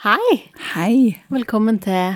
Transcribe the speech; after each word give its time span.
Hei. 0.00 0.48
Hei. 0.72 1.20
Velkommen 1.28 1.76
til 1.84 1.92
I 1.92 2.14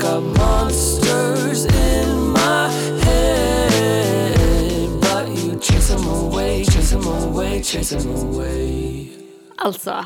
got 0.00 0.22
monsters 0.38 1.66
in 1.68 2.32
my 2.32 2.72
head, 3.04 4.88
but 5.04 5.28
you 5.36 5.60
chase 5.60 5.92
them 5.92 6.08
away, 6.08 6.64
chase 6.64 6.96
them 6.96 7.04
away, 7.04 7.60
chase 7.62 7.92
them 7.92 8.08
away. 8.08 9.12
Altså, 9.58 10.04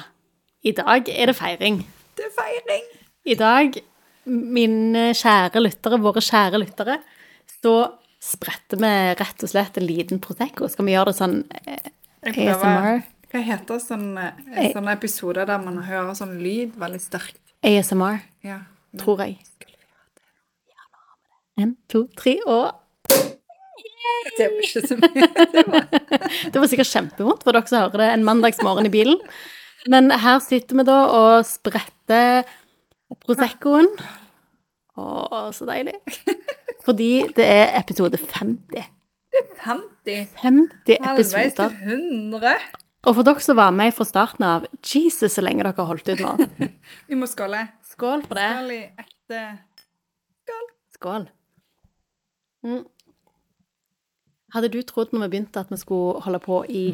i 0.65 0.75
dag 0.75 1.07
er 1.07 1.27
det 1.31 1.37
feiring. 1.39 1.87
Det 2.19 2.27
er 2.27 2.35
feiring. 2.35 2.85
I 3.25 3.35
dag, 3.35 3.79
mine 4.27 5.15
kjære 5.15 5.63
lyttere, 5.63 6.03
våre 6.03 6.19
kjære 6.19 6.59
lyttere, 6.59 6.99
så 7.63 7.79
spretter 8.19 8.77
vi 8.83 8.95
rett 9.23 9.39
og 9.47 9.55
slett 9.55 9.79
en 9.79 9.87
liten 9.87 10.19
Prosecco. 10.19 10.67
Skal 10.67 10.91
vi 10.91 10.99
gjøre 10.99 11.15
det 11.15 11.21
sånn 11.23 11.45
eh, 12.27 12.53
ASMR? 12.53 13.03
Hva 13.33 13.41
heter 13.47 13.81
sånn, 13.81 14.11
eh, 14.21 14.69
sånne 14.75 14.93
episoder 14.99 15.47
der 15.49 15.59
man 15.63 15.79
hører 15.87 16.13
sånn 16.19 16.37
lyd 16.43 16.77
veldig 16.81 17.01
sterkt? 17.01 17.39
ASMR, 17.65 18.21
Ja. 18.45 18.61
tror 18.99 19.19
jeg. 19.25 19.39
En, 21.59 21.77
to, 21.89 22.07
tre, 22.17 22.39
og 22.47 22.73
Det 24.39 24.47
var 24.49 24.63
ikke 24.63 24.83
så 24.87 24.97
mye. 24.97 25.27
Det 26.53 26.61
var 26.61 26.69
sikkert 26.71 26.91
kjempevondt 26.91 27.43
for 27.45 27.53
dere 27.57 27.69
som 27.69 27.83
hører 27.83 28.01
det 28.03 28.09
en 28.15 28.25
mandagsmorgen 28.25 28.87
i 28.89 28.93
bilen. 28.93 29.19
Men 29.91 30.11
her 30.11 30.39
sitter 30.41 30.79
vi 30.79 30.85
da 30.89 30.99
og 31.11 31.45
spretter 31.47 32.45
Proseccoen. 33.27 33.89
Å, 34.97 35.51
så 35.53 35.67
deilig. 35.69 35.97
Fordi 36.87 37.11
det 37.37 37.47
er 37.49 37.75
episode 37.81 38.19
50. 38.21 38.87
50. 39.65 39.92
50 40.07 40.97
episoder. 40.97 41.05
Halvveis 41.07 41.55
til 41.55 41.65
episoder. 41.65 41.77
100. 41.83 42.55
Og 43.03 43.17
for 43.17 43.27
dere 43.27 43.43
som 43.43 43.59
var 43.59 43.73
med 43.75 43.91
fra 43.97 44.07
starten 44.07 44.45
av, 44.47 44.67
Jesus, 44.79 45.35
så 45.35 45.43
lenge 45.43 45.65
dere 45.65 45.75
har 45.75 45.89
holdt 45.91 46.09
ut 46.13 46.23
nå. 46.23 46.69
Vi 47.11 47.19
må 47.19 47.27
skåle. 47.31 47.65
Skål 47.93 48.23
for 48.29 48.39
det. 48.39 48.49
Skål 48.57 48.75
i 48.75 48.83
ekte 49.05 49.43
Skål. 50.95 51.27
Mm. 52.63 52.85
Hadde 54.55 54.71
du 54.71 54.79
trodd 54.87 55.11
når 55.11 55.25
vi 55.25 55.33
begynte 55.33 55.63
at 55.65 55.71
vi 55.73 55.79
skulle 55.81 56.21
holde 56.23 56.39
på 56.45 56.61
i 56.71 56.85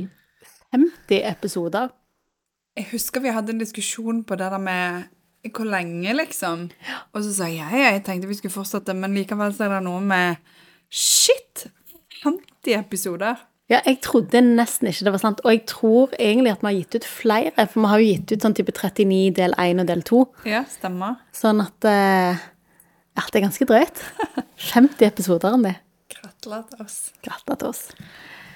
50 0.73 1.27
episoder? 1.29 1.91
Jeg 2.79 2.89
husker 2.95 3.21
vi 3.21 3.35
hadde 3.35 3.53
en 3.53 3.61
diskusjon 3.61 4.23
på 4.25 4.39
det 4.39 4.49
der 4.55 4.63
med 4.63 5.51
hvor 5.53 5.69
lenge, 5.69 6.13
liksom. 6.17 6.69
Og 7.13 7.25
så 7.25 7.35
sa 7.35 7.49
jeg 7.51 7.61
ja, 7.61 7.93
jeg 7.93 8.05
tenkte 8.07 8.31
vi 8.31 8.39
skulle 8.39 8.55
fortsette, 8.55 8.95
men 8.97 9.17
likevel 9.17 9.53
så 9.55 9.67
er 9.67 9.77
det 9.77 9.83
noe 9.85 10.01
med 10.01 10.41
Shit! 10.89 11.67
50 12.23 12.75
episoder. 12.79 13.37
Ja, 13.69 13.83
jeg 13.85 13.99
trodde 14.01 14.41
nesten 14.41 14.89
ikke 14.89 15.05
det 15.05 15.13
var 15.13 15.21
sant, 15.21 15.41
og 15.45 15.51
jeg 15.53 15.67
tror 15.69 16.15
egentlig 16.17 16.53
at 16.55 16.63
vi 16.65 16.71
har 16.71 16.77
gitt 16.79 16.95
ut 16.97 17.05
flere, 17.05 17.67
for 17.69 17.83
vi 17.83 17.91
har 17.91 18.01
jo 18.01 18.07
gitt 18.15 18.33
ut 18.33 18.47
sånn 18.47 18.55
type 18.57 18.73
39 18.73 19.35
del 19.37 19.53
1 19.61 19.83
og 19.83 19.91
del 19.91 20.03
2, 20.09 20.21
Ja, 20.49 20.63
stemmer. 20.73 21.19
sånn 21.37 21.61
at 21.61 21.85
eh, 21.91 22.41
ja, 23.19 23.27
det 23.29 23.37
er 23.43 23.45
ganske 23.45 23.69
drøyt. 23.69 24.01
50 24.73 25.05
episoder 25.11 25.53
om 25.59 25.67
det. 25.69 25.75
Gratulerer 26.15 26.65
til 26.73 26.85
oss. 26.87 26.97
Gratulerer 27.23 27.61
til 27.61 27.69
oss. 27.75 27.83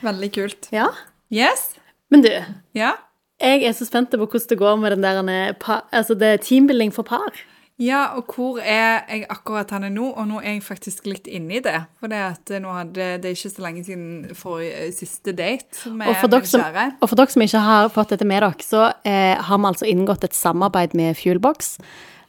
Veldig 0.02 0.30
kult. 0.32 0.69
Ja, 0.72 0.88
Yes? 1.32 1.74
men 2.10 2.22
du, 2.24 2.28
Ja? 2.74 2.94
jeg 3.41 3.64
er 3.64 3.72
så 3.76 3.84
spent 3.88 4.10
på 4.12 4.16
hvordan 4.20 4.48
det 4.48 4.58
går 4.58 4.76
med 4.80 4.92
den 4.97 5.02
der, 5.04 5.20
eh, 5.28 5.80
altså 5.92 6.14
det 6.16 6.28
er 6.28 6.36
teambuilding 6.38 6.91
for 6.92 7.02
par. 7.04 7.36
Ja, 7.81 8.03
og 8.19 8.28
hvor 8.28 8.59
er 8.61 9.03
jeg 9.09 9.25
akkurat 9.33 9.70
henne 9.73 9.89
nå? 9.91 10.11
Og 10.12 10.27
nå 10.28 10.41
er 10.42 10.56
jeg 10.56 10.65
faktisk 10.67 11.06
litt 11.09 11.27
inne 11.27 11.56
i 11.56 11.62
det. 11.65 11.78
For 12.01 12.12
det, 12.12 12.20
at 12.20 12.53
nå 12.62 12.75
hadde, 12.77 13.09
det 13.23 13.31
er 13.31 13.37
ikke 13.37 13.53
så 13.55 13.65
lenge 13.65 13.84
siden 13.87 14.37
forrige 14.39 14.91
siste 14.97 15.34
date 15.37 15.91
med 15.91 16.12
Og 16.12 16.19
for, 16.20 16.33
dere 16.33 16.50
som, 16.50 16.65
og 17.00 17.09
for 17.09 17.19
dere 17.19 17.34
som 17.34 17.47
ikke 17.47 17.65
har 17.65 17.93
fått 17.95 18.15
dette 18.15 18.28
med 18.28 18.45
dere, 18.45 18.67
så 18.67 18.84
eh, 19.09 19.41
har 19.41 19.62
vi 19.62 19.70
altså 19.73 19.89
inngått 19.89 20.27
et 20.28 20.37
samarbeid 20.37 20.97
med 20.98 21.17
Fuelbox, 21.19 21.78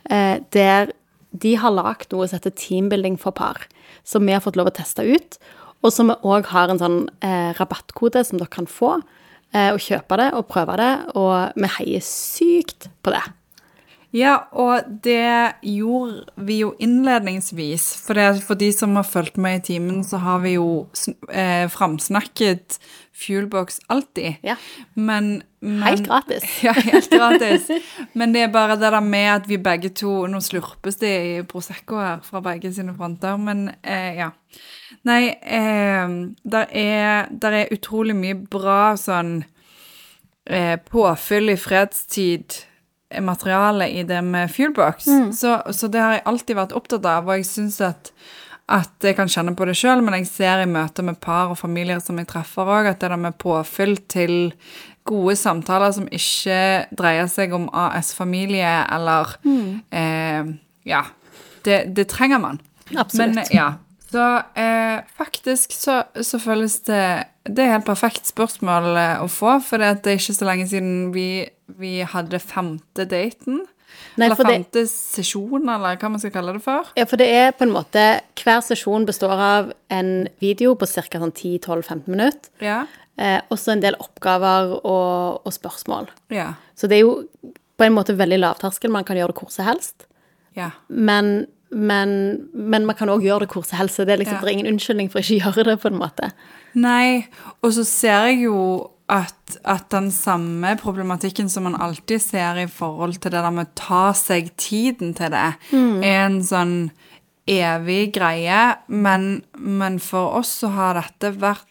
eh, 0.10 0.40
der 0.56 0.94
de 1.34 1.56
har 1.58 1.74
lagd 1.74 2.14
noe 2.14 2.30
som 2.30 2.40
heter 2.40 2.56
teambuilding 2.58 3.20
for 3.20 3.36
par, 3.36 3.68
som 4.08 4.26
vi 4.26 4.36
har 4.36 4.44
fått 4.46 4.58
lov 4.60 4.72
å 4.72 4.76
teste 4.78 5.06
ut, 5.06 5.38
og 5.84 5.92
som 5.92 6.12
vi 6.14 6.18
òg 6.24 6.50
har 6.54 6.72
en 6.72 6.82
sånn 6.82 7.00
eh, 7.26 7.52
rabattkode 7.60 8.24
som 8.26 8.40
dere 8.40 8.54
kan 8.54 8.70
få, 8.70 8.96
eh, 9.52 9.74
og 9.74 9.82
kjøpe 9.84 10.22
det 10.22 10.32
og 10.38 10.48
prøve 10.52 10.80
det, 10.80 10.92
og 11.20 11.58
vi 11.60 11.72
heier 11.78 12.06
sykt 12.06 12.88
på 13.04 13.14
det. 13.14 13.26
Ja, 14.14 14.36
og 14.54 14.86
det 15.02 15.58
gjorde 15.66 16.28
vi 16.46 16.60
jo 16.60 16.76
innledningsvis. 16.78 17.88
For, 17.98 18.14
det, 18.14 18.44
for 18.46 18.60
de 18.62 18.68
som 18.70 18.94
har 18.94 19.08
fulgt 19.10 19.40
med 19.42 19.58
i 19.58 19.62
timen, 19.72 20.04
så 20.06 20.20
har 20.22 20.44
vi 20.44 20.52
jo 20.54 20.68
eh, 21.34 21.66
framsnakket 21.74 22.78
Fuelbox 23.18 23.80
alltid. 23.88 24.36
Ja. 24.46 24.56
Men, 24.94 25.42
men 25.60 25.82
Helt 25.82 26.06
gratis. 26.06 26.46
Ja, 26.64 26.76
helt 26.78 27.10
gratis. 27.10 27.66
Men 28.14 28.36
det 28.36 28.44
er 28.46 28.52
bare 28.54 28.76
det 28.78 28.92
der 28.94 29.02
med 29.02 29.30
at 29.32 29.50
vi 29.50 29.58
begge 29.58 29.90
to 29.90 30.28
Nå 30.30 30.42
slurpes 30.46 31.00
det 31.02 31.14
i 31.26 31.32
Prosecco 31.50 31.98
her 31.98 32.22
fra 32.26 32.42
begge 32.46 32.70
sine 32.74 32.94
fronter, 32.98 33.40
men 33.42 33.72
eh, 33.82 34.20
ja. 34.20 34.28
Nei, 35.10 35.24
eh, 35.42 36.14
der, 36.46 36.70
er, 36.70 37.34
der 37.34 37.58
er 37.64 37.74
utrolig 37.74 38.14
mye 38.20 38.38
bra 38.38 38.94
sånn 38.94 39.40
eh, 40.46 40.78
påfyll 40.78 41.56
i 41.56 41.58
fredstid 41.58 42.60
materiale 43.22 43.90
i 43.92 44.04
det 44.08 44.22
med 44.26 44.52
Fuelbox. 44.52 45.10
Så, 45.38 45.58
så 45.72 45.90
det 45.92 46.02
har 46.02 46.18
jeg 46.18 46.26
alltid 46.32 46.58
vært 46.58 46.74
opptatt 46.78 47.06
av, 47.06 47.28
og 47.28 47.38
jeg 47.42 47.50
syns 47.50 47.82
at 47.84 48.14
at 48.74 49.04
jeg 49.04 49.18
kan 49.18 49.28
kjenne 49.28 49.52
på 49.60 49.66
det 49.68 49.74
sjøl, 49.76 50.00
men 50.02 50.16
jeg 50.22 50.30
ser 50.30 50.62
i 50.64 50.68
møter 50.72 51.04
med 51.04 51.18
par 51.22 51.52
og 51.52 51.58
familier 51.60 52.00
som 52.00 52.16
jeg 52.18 52.30
treffer 52.32 52.70
òg, 52.72 52.88
at 52.88 53.02
det 53.02 53.10
der 53.12 53.20
med 53.20 53.36
påfyll 53.36 53.98
til 54.08 54.54
gode 55.04 55.36
samtaler 55.36 55.92
som 55.92 56.08
ikke 56.08 56.60
dreier 56.96 57.28
seg 57.32 57.54
om 57.56 57.68
AS-familie 57.70 58.76
eller 58.96 59.36
eh, 59.44 60.54
Ja. 60.88 61.04
Det, 61.64 61.96
det 61.96 62.08
trenger 62.12 62.40
man. 62.44 62.60
Absolutt. 62.96 63.36
Men 63.36 63.52
ja. 63.52 63.74
Så 64.14 64.24
eh, 64.60 65.00
faktisk 65.18 65.72
så, 65.74 66.04
så 66.22 66.38
føles 66.40 66.76
det 66.86 67.24
Det 67.48 67.64
er 67.64 67.72
helt 67.72 67.88
perfekt 67.88 68.28
spørsmål 68.30 68.90
eh, 69.00 69.22
å 69.24 69.28
få, 69.32 69.58
for 69.66 69.82
det 69.82 70.06
er 70.06 70.20
ikke 70.20 70.36
så 70.38 70.48
lenge 70.48 70.68
siden 70.70 71.14
vi, 71.16 71.44
vi 71.80 72.02
hadde 72.04 72.40
femte 72.40 73.06
daten. 73.10 73.64
Nei, 74.18 74.26
eller 74.26 74.36
femte 74.40 74.82
det- 74.82 74.90
sesjon, 74.90 75.68
eller 75.70 75.98
hva 76.02 76.10
man 76.10 76.20
skal 76.20 76.32
kalle 76.34 76.54
det 76.54 76.64
for. 76.64 76.88
Ja, 76.98 77.06
for 77.06 77.18
det 77.18 77.28
er 77.30 77.52
på 77.52 77.62
en 77.68 77.74
måte 77.76 78.22
Hver 78.42 78.62
sesjon 78.66 79.06
består 79.06 79.30
av 79.38 79.72
en 79.90 80.28
video 80.42 80.74
på 80.76 80.86
ca. 80.90 81.02
Sånn 81.20 81.32
10-12-15 81.34 82.08
minutter. 82.08 82.50
Ja. 82.60 82.86
Eh, 83.18 83.40
også 83.52 83.72
en 83.74 83.82
del 83.82 83.94
oppgaver 84.02 84.80
og, 84.84 85.42
og 85.46 85.54
spørsmål. 85.54 86.08
Ja. 86.34 86.56
Så 86.76 86.88
det 86.90 86.98
er 86.98 87.02
jo 87.06 87.28
på 87.78 87.86
en 87.86 87.94
måte 87.94 88.16
veldig 88.18 88.40
lavterskel. 88.42 88.90
Man 88.90 89.04
kan 89.06 89.16
gjøre 89.18 89.34
det 89.34 89.38
hvor 89.44 89.52
som 89.54 89.66
helst. 89.66 90.08
Ja. 90.58 90.72
Men, 90.90 91.46
men, 91.70 92.50
men 92.54 92.86
man 92.86 92.96
kan 92.96 93.10
òg 93.10 93.22
gjøre 93.22 93.46
det 93.46 93.50
hvor 93.54 93.66
som 93.66 93.78
helst. 93.78 93.98
Det 94.02 94.10
er 94.10 94.18
liksom, 94.18 94.40
Ja. 94.40 94.42
det 94.42 94.50
er 94.50 94.58
ingen 94.58 94.74
unnskyldning 94.74 95.12
for 95.12 95.20
ikke 95.22 95.38
å 95.38 95.54
gjøre 95.54 95.66
det, 95.70 95.80
på 95.82 95.92
en 95.94 96.00
måte. 96.02 96.32
Nei, 96.74 97.28
og 97.62 97.72
så 97.74 97.86
ser 97.86 98.26
jeg 98.32 98.44
jo 98.48 98.90
at, 99.12 99.58
at 99.68 99.90
den 99.92 100.12
samme 100.16 100.76
problematikken 100.80 101.50
som 101.52 101.68
man 101.68 101.76
alltid 101.76 102.22
ser 102.24 102.60
i 102.62 102.70
forhold 102.72 103.20
til 103.20 103.34
det 103.34 103.44
der 103.44 103.54
med 103.54 103.68
å 103.68 103.76
ta 103.78 104.06
seg 104.18 104.54
tiden 104.60 105.12
til 105.18 105.34
det, 105.34 105.50
er 106.08 106.24
en 106.26 106.40
sånn 106.46 106.78
evig 107.50 108.14
greie, 108.16 108.62
men, 108.88 109.44
men 109.60 110.00
for 110.00 110.40
oss 110.40 110.54
så 110.64 110.72
har 110.78 111.00
dette 111.02 111.34
vært 111.42 111.68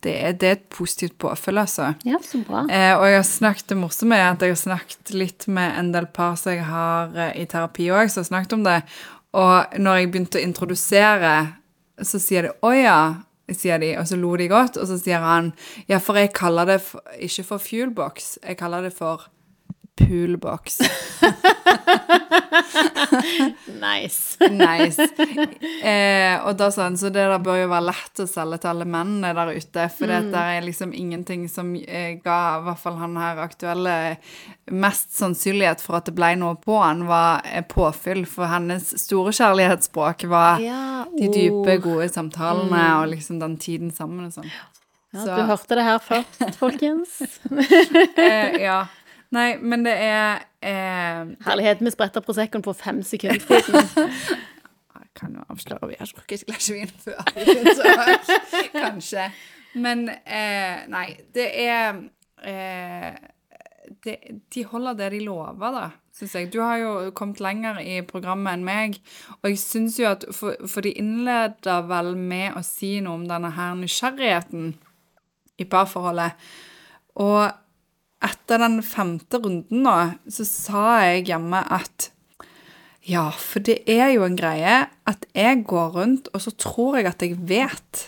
det 0.00 0.12
er, 0.16 0.32
det 0.32 0.48
er 0.48 0.54
et 0.56 0.68
positivt 0.72 1.18
påfyll, 1.20 1.58
altså. 1.60 1.90
Ja, 2.08 2.16
så 2.24 2.38
bra. 2.46 2.62
Eh, 2.72 2.94
og 2.96 3.04
jeg 3.04 3.18
har 3.18 3.26
snakket, 3.28 3.66
det 3.68 3.76
morsomme 3.76 4.16
er 4.16 4.30
at 4.30 4.40
jeg 4.40 4.54
har 4.54 4.60
snakket 4.62 5.10
litt 5.12 5.44
med 5.52 5.74
en 5.76 5.90
del 5.92 6.06
par 6.08 6.38
som 6.40 6.54
jeg 6.54 6.64
har 6.64 7.12
eh, 7.12 7.34
i 7.42 7.44
terapi 7.50 7.90
òg, 7.92 8.08
som 8.08 8.22
har 8.22 8.30
snakket 8.30 8.54
om 8.56 8.62
det. 8.64 8.78
Og 9.36 9.76
når 9.76 9.98
jeg 9.98 10.10
begynte 10.14 10.40
å 10.40 10.46
introdusere, 10.46 11.34
så 12.00 12.20
sier 12.22 12.48
de 12.48 12.54
'Å 12.64 12.70
ja', 12.78 13.20
sier 13.58 13.78
de, 13.82 13.94
og 13.98 14.08
så 14.08 14.16
lo 14.16 14.34
de 14.36 14.48
godt. 14.48 14.76
Og 14.76 14.86
så 14.86 14.98
sier 14.98 15.18
han 15.18 15.52
'Ja, 15.88 15.98
for 15.98 16.14
jeg 16.14 16.32
kaller 16.32 16.64
det 16.64 16.80
for, 16.80 17.02
ikke 17.18 17.44
for 17.44 17.58
fuelbox, 17.58 18.36
jeg 18.46 18.56
kaller 18.56 18.80
det 18.82 18.92
for 18.92 19.28
poolbox'. 20.00 20.80
Nice. 23.80 24.36
Nice. 24.50 25.00
Eh, 25.82 26.36
og 26.44 26.56
da 26.58 26.68
han, 26.76 26.96
så 26.98 27.08
det 27.12 27.22
der 27.22 27.38
bør 27.42 27.60
jo 27.62 27.68
være 27.70 27.86
lett 27.90 28.22
å 28.22 28.26
selge 28.28 28.58
til 28.62 28.70
alle 28.72 28.86
mennene 28.88 29.32
der 29.36 29.52
ute, 29.56 29.86
for 29.94 30.10
det 30.10 30.40
er 30.40 30.64
liksom 30.66 30.92
ingenting 30.96 31.46
som 31.50 31.72
eh, 31.76 32.16
ga 32.24 32.38
i 32.58 32.64
hvert 32.66 32.82
fall 32.82 32.98
han 33.00 33.16
her 33.20 33.40
aktuelle 33.44 33.94
mest 34.70 35.14
sannsynlighet 35.18 35.82
for 35.82 35.98
at 35.98 36.10
det 36.10 36.14
ble 36.18 36.34
noe 36.40 36.58
på 36.60 36.76
han, 36.82 37.06
var 37.10 37.46
eh, 37.48 37.64
påfyll, 37.66 38.24
for 38.30 38.50
hennes 38.50 38.92
store 39.00 39.32
kjærlighetsspråk 39.36 40.26
var 40.30 40.60
Ja, 40.62 40.82
de 41.16 41.30
dype, 41.32 41.78
oh. 41.78 41.82
gode 41.88 42.10
samtalene 42.12 42.84
og 43.00 43.08
liksom 43.14 43.40
den 43.42 43.56
tiden 43.60 43.90
sammen 43.94 44.28
og 44.28 44.36
sånn. 44.36 44.50
Ja, 45.10 45.24
Så- 45.24 45.34
du 45.34 45.42
hørte 45.42 45.74
det 45.74 45.84
her 45.88 45.98
først, 45.98 46.58
folkens. 46.60 47.16
Eh, 48.20 48.60
ja. 48.62 48.84
Nei, 49.30 49.54
men 49.62 49.84
det 49.86 49.94
er 49.94 50.42
eh, 50.66 51.34
Herlighet, 51.46 51.82
vi 51.84 51.92
spretta 51.94 52.22
Proseccoen 52.24 52.64
på 52.66 52.74
fem 52.74 53.02
sekunder 53.06 53.62
siden. 53.66 54.10
Jeg 55.00 55.10
kan 55.18 55.34
jo 55.38 55.44
avsløre, 55.50 55.90
vi 55.90 55.98
har 55.98 56.10
drukket 56.10 56.42
et 56.42 56.48
glass 56.50 56.70
vin 56.74 56.90
før. 57.04 57.20
Så 57.76 57.92
kanskje. 58.74 59.28
Men 59.78 60.08
eh, 60.10 60.82
nei, 60.90 61.06
det 61.34 61.46
er 61.62 62.00
eh, 62.42 63.14
det, 64.04 64.16
De 64.54 64.64
holder 64.66 64.98
det 64.98 65.12
de 65.14 65.22
lover, 65.28 65.76
da, 65.76 65.86
syns 66.16 66.34
jeg. 66.34 66.50
Du 66.50 66.60
har 66.62 66.78
jo 66.82 66.92
kommet 67.14 67.42
lenger 67.42 67.78
i 67.82 68.00
programmet 68.06 68.58
enn 68.58 68.66
meg, 68.66 68.98
og 69.40 69.50
jeg 69.52 69.62
syns 69.62 69.98
jo 70.00 70.10
at 70.10 70.26
For, 70.34 70.58
for 70.66 70.86
de 70.86 70.94
innleder 70.98 71.86
vel 71.90 72.16
med 72.18 72.58
å 72.58 72.64
si 72.66 72.96
noe 73.02 73.20
om 73.20 73.26
denne 73.30 73.54
her 73.54 73.78
nysgjerrigheten 73.78 74.72
i 75.60 75.66
parforholdet. 75.70 76.34
Og 77.20 77.50
etter 78.22 78.58
den 78.60 78.80
femte 78.84 79.38
runden 79.40 79.82
nå, 79.86 79.96
så 80.28 80.44
sa 80.48 80.84
jeg 81.06 81.26
hjemme 81.30 81.62
at 81.72 82.10
ja, 83.08 83.30
for 83.32 83.62
det 83.64 83.78
er 83.88 84.10
jo 84.12 84.26
en 84.26 84.36
greie 84.36 84.82
at 85.08 85.22
jeg 85.34 85.62
går 85.66 85.94
rundt, 85.96 86.28
og 86.36 86.42
så 86.44 86.52
tror 86.60 86.98
jeg 87.00 87.06
at 87.08 87.22
jeg 87.24 87.38
vet. 87.48 88.02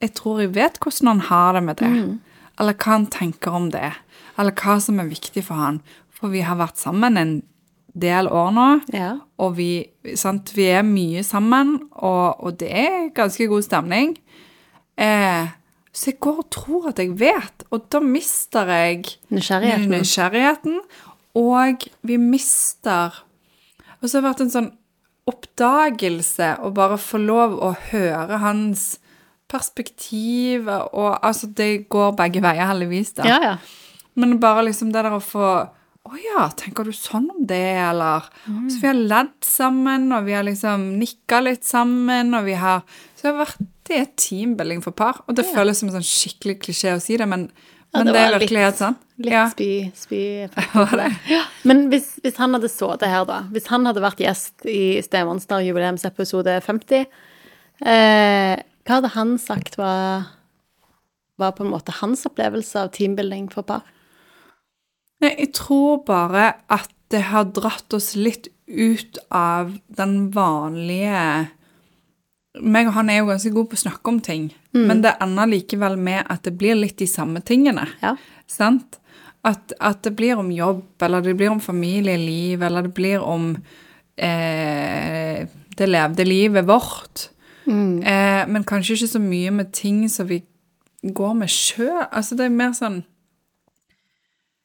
Jeg 0.00 0.14
tror 0.16 0.40
jeg 0.40 0.54
vet 0.56 0.78
hvordan 0.80 1.10
han 1.12 1.20
har 1.28 1.52
det 1.58 1.62
med 1.66 1.76
det. 1.82 1.90
Eller 2.58 2.72
hva 2.80 2.94
han 2.96 3.06
tenker 3.12 3.52
om 3.54 3.68
det. 3.74 3.90
Eller 4.40 4.56
hva 4.56 4.78
som 4.80 4.98
er 5.02 5.10
viktig 5.12 5.44
for 5.44 5.60
han. 5.60 5.82
For 6.16 6.32
vi 6.32 6.40
har 6.48 6.56
vært 6.58 6.80
sammen 6.80 7.20
en 7.20 7.34
del 7.92 8.26
år 8.32 8.50
nå, 8.56 8.66
Ja. 8.96 9.18
og 9.36 9.56
vi, 9.58 9.84
sant, 10.16 10.54
vi 10.56 10.64
er 10.72 10.82
mye 10.82 11.20
sammen, 11.28 11.74
og, 11.92 12.40
og 12.40 12.56
det 12.62 12.70
er 12.72 13.10
ganske 13.14 13.46
god 13.52 13.62
stemning. 13.68 14.14
Eh, 14.96 15.52
så 15.92 16.10
jeg 16.10 16.20
går 16.24 16.38
og 16.40 16.50
tror 16.54 16.88
at 16.88 17.00
jeg 17.02 17.12
vet, 17.20 17.64
og 17.70 17.84
da 17.92 18.00
mister 18.00 18.70
jeg 18.72 19.04
Nysgjerrigheten. 19.28 19.90
nysgjerrigheten, 19.92 20.78
og 21.36 21.84
vi 22.04 22.16
mister 22.20 23.22
Og 24.00 24.08
så 24.08 24.18
har 24.18 24.22
det 24.22 24.28
vært 24.30 24.40
en 24.42 24.50
sånn 24.50 24.70
oppdagelse 25.30 26.48
å 26.66 26.72
bare 26.74 26.96
få 26.98 27.20
lov 27.22 27.54
å 27.62 27.70
høre 27.92 28.40
hans 28.42 28.96
perspektiv, 29.52 30.66
og 30.66 31.12
altså 31.22 31.46
det 31.54 31.86
går 31.92 32.16
begge 32.18 32.42
veier, 32.42 32.66
heldigvis, 32.72 33.12
da. 33.20 33.28
Ja, 33.28 33.38
ja. 33.44 33.54
Men 34.18 34.40
bare 34.42 34.64
liksom 34.66 34.90
det 34.92 35.04
der 35.04 35.14
å 35.16 35.22
få 35.24 35.52
Å 36.02 36.16
ja, 36.18 36.48
tenker 36.58 36.82
du 36.82 36.90
sånn 36.90 37.28
om 37.30 37.44
det, 37.46 37.76
eller? 37.78 38.24
Så 38.66 38.80
vi 38.82 38.88
har 38.88 38.96
ledd 38.98 39.36
sammen, 39.46 40.08
og 40.10 40.24
vi 40.26 40.32
har 40.34 40.42
liksom 40.42 40.88
nikka 40.98 41.38
litt 41.46 41.62
sammen, 41.62 42.34
og 42.34 42.42
vi 42.48 42.56
har 42.58 42.82
Så 43.22 43.28
det 43.28 43.36
har 43.36 43.44
vært 43.44 43.68
Det 43.86 43.98
er 44.00 44.08
teambuilding 44.18 44.80
for 44.82 44.90
par. 44.98 45.20
Og 45.28 45.36
det 45.38 45.44
føles 45.46 45.78
som 45.78 45.88
en 45.90 45.94
sånn 46.00 46.06
skikkelig 46.06 46.56
klisjé 46.64 46.96
å 46.96 47.00
si 47.02 47.16
det, 47.16 47.26
men, 47.30 47.48
Ja, 47.92 47.98
men 48.02 48.06
det 48.08 48.14
det, 48.14 48.20
er 48.22 48.32
virkelighet, 48.32 48.40
virkelig 48.40 48.50
litt- 48.50 48.66
helt 48.66 48.80
sånn. 48.82 48.96
Litt 49.22 49.32
Ja. 49.32 49.42
spy, 49.50 49.92
spy? 49.94 50.22
Ja. 51.30 51.42
Men 51.64 51.88
hvis, 51.90 52.18
hvis 52.24 52.36
han 52.36 52.52
hadde 52.54 52.68
så 52.72 52.96
det 52.98 53.08
her, 53.08 53.24
da 53.28 53.42
Hvis 53.52 53.66
han 53.68 53.84
hadde 53.86 54.00
vært 54.02 54.18
gjest 54.18 54.64
i 54.66 55.00
Stemonster 55.02 55.60
jubileumsepisode 55.62 56.60
50, 56.64 57.06
eh, 57.84 58.56
hva 58.86 58.96
hadde 58.98 59.10
han 59.14 59.36
sagt 59.38 59.76
var, 59.78 60.26
var 61.38 61.52
på 61.52 61.64
en 61.64 61.70
måte 61.70 61.92
hans 62.00 62.24
opplevelse 62.26 62.76
av 62.80 62.90
teambuilding 62.92 63.50
for 63.52 63.62
par? 63.62 63.82
Nei, 65.20 65.34
jeg 65.38 65.52
tror 65.54 66.02
bare 66.06 66.54
at 66.70 66.88
det 67.10 67.22
har 67.28 67.44
dratt 67.44 67.92
oss 67.94 68.14
litt 68.16 68.48
ut 68.66 69.18
av 69.30 69.76
den 69.94 70.30
vanlige 70.34 71.50
meg 72.60 72.90
og 72.90 72.96
han 72.98 73.08
er 73.08 73.22
jo 73.22 73.30
ganske 73.30 73.52
gode 73.54 73.70
på 73.72 73.78
å 73.78 73.82
snakke 73.86 74.12
om 74.12 74.18
ting, 74.20 74.50
men 74.76 75.00
det 75.04 75.14
ender 75.24 75.48
likevel 75.48 75.96
med 75.96 76.26
at 76.28 76.42
det 76.44 76.52
blir 76.60 76.76
litt 76.76 76.98
de 77.00 77.08
samme 77.08 77.40
tingene. 77.40 77.86
Ja. 78.02 78.14
Sant? 78.50 78.98
At, 79.44 79.72
at 79.80 80.02
det 80.04 80.12
blir 80.18 80.38
om 80.38 80.50
jobb, 80.54 80.84
eller 81.02 81.24
det 81.24 81.34
blir 81.38 81.50
om 81.50 81.60
familieliv, 81.60 82.62
eller 82.62 82.86
det 82.86 82.92
blir 82.94 83.24
om 83.24 83.56
eh, 84.16 85.48
det 85.76 85.88
levde 85.88 86.26
livet 86.28 86.68
vårt. 86.68 87.30
Eh, 87.66 88.42
men 88.48 88.66
kanskje 88.68 88.98
ikke 88.98 89.12
så 89.14 89.22
mye 89.22 89.50
med 89.50 89.72
ting 89.74 90.04
som 90.10 90.28
vi 90.28 90.42
går 91.02 91.34
med 91.40 91.50
sjøl. 91.50 92.04
Altså, 92.10 92.38
det 92.38 92.46
er 92.46 92.54
mer 92.54 92.76
sånn 92.76 93.02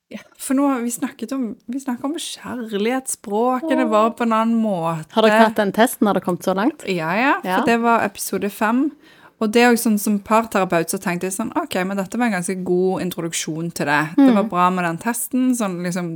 ja, 0.09 0.19
For 0.39 0.55
nå 0.55 0.67
har 0.71 0.79
vi 0.85 0.91
snakket 0.93 1.33
om 1.35 1.49
Vi 1.67 1.81
om 2.03 2.13
kjærlighetsspråkene 2.15 3.87
våre 3.91 4.13
på 4.15 4.23
en 4.27 4.33
annen 4.37 4.61
måte. 4.61 5.09
Har 5.15 5.25
dere 5.27 5.41
hatt 5.47 5.59
den 5.59 5.73
testen? 5.75 6.07
Har 6.07 6.15
dere 6.17 6.23
kommet 6.25 6.47
så 6.47 6.55
langt? 6.57 6.85
Ja, 6.87 7.11
ja, 7.17 7.33
for 7.43 7.65
det 7.67 7.79
var 7.83 8.05
episode 8.05 8.49
fem. 8.53 8.91
Og 9.37 9.51
det 9.53 9.61
er 9.61 9.69
jo 9.75 9.77
sånn 9.77 9.99
som 10.01 10.15
parterapeut 10.25 10.89
så 10.89 10.97
tenkte 10.97 11.27
jeg 11.27 11.35
sånn, 11.35 11.51
ok, 11.59 11.75
men 11.85 11.99
dette 11.99 12.17
var 12.17 12.31
en 12.31 12.37
ganske 12.39 12.55
god 12.65 13.03
introduksjon 13.03 13.69
til 13.77 13.85
det. 13.85 13.99
Det 14.17 14.31
var 14.33 14.47
bra 14.49 14.69
med 14.73 14.87
den 14.87 14.97
testen, 15.03 15.51
sånn 15.59 15.75
liksom 15.85 16.07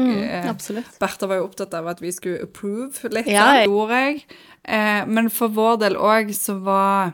eh, 0.00 0.48
Absolutt. 0.50 0.96
Bertha 0.98 1.28
var 1.30 1.38
jo 1.38 1.44
opptatt 1.46 1.76
av 1.78 1.86
at 1.92 2.00
vi 2.02 2.10
skulle 2.16 2.42
approve 2.48 3.12
litt, 3.14 3.28
Ja, 3.30 3.52
jeg- 3.60 3.68
gjorde 3.68 4.00
jeg. 4.00 4.24
Eh, 4.64 5.04
men 5.06 5.28
for 5.30 5.48
vår 5.54 5.78
del 5.84 5.94
òg 5.94 6.32
så 6.34 6.56
var 6.64 7.12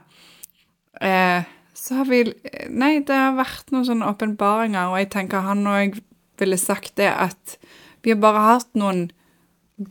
eh, 1.00 1.42
Så 1.74 1.94
har 1.96 2.04
vi 2.06 2.22
Nei, 2.70 3.00
det 3.00 3.14
har 3.16 3.32
vært 3.36 3.70
noen 3.72 3.84
sånne 3.84 4.06
åpenbaringer, 4.14 4.88
og 4.92 4.96
jeg 4.98 5.10
tenker 5.10 5.40
han 5.44 5.64
òg 5.66 6.00
ville 6.40 6.58
sagt 6.60 6.96
det 7.00 7.10
at 7.12 7.56
vi 8.04 8.14
har 8.14 8.20
bare 8.22 8.44
hatt 8.46 8.70
noen 8.80 9.08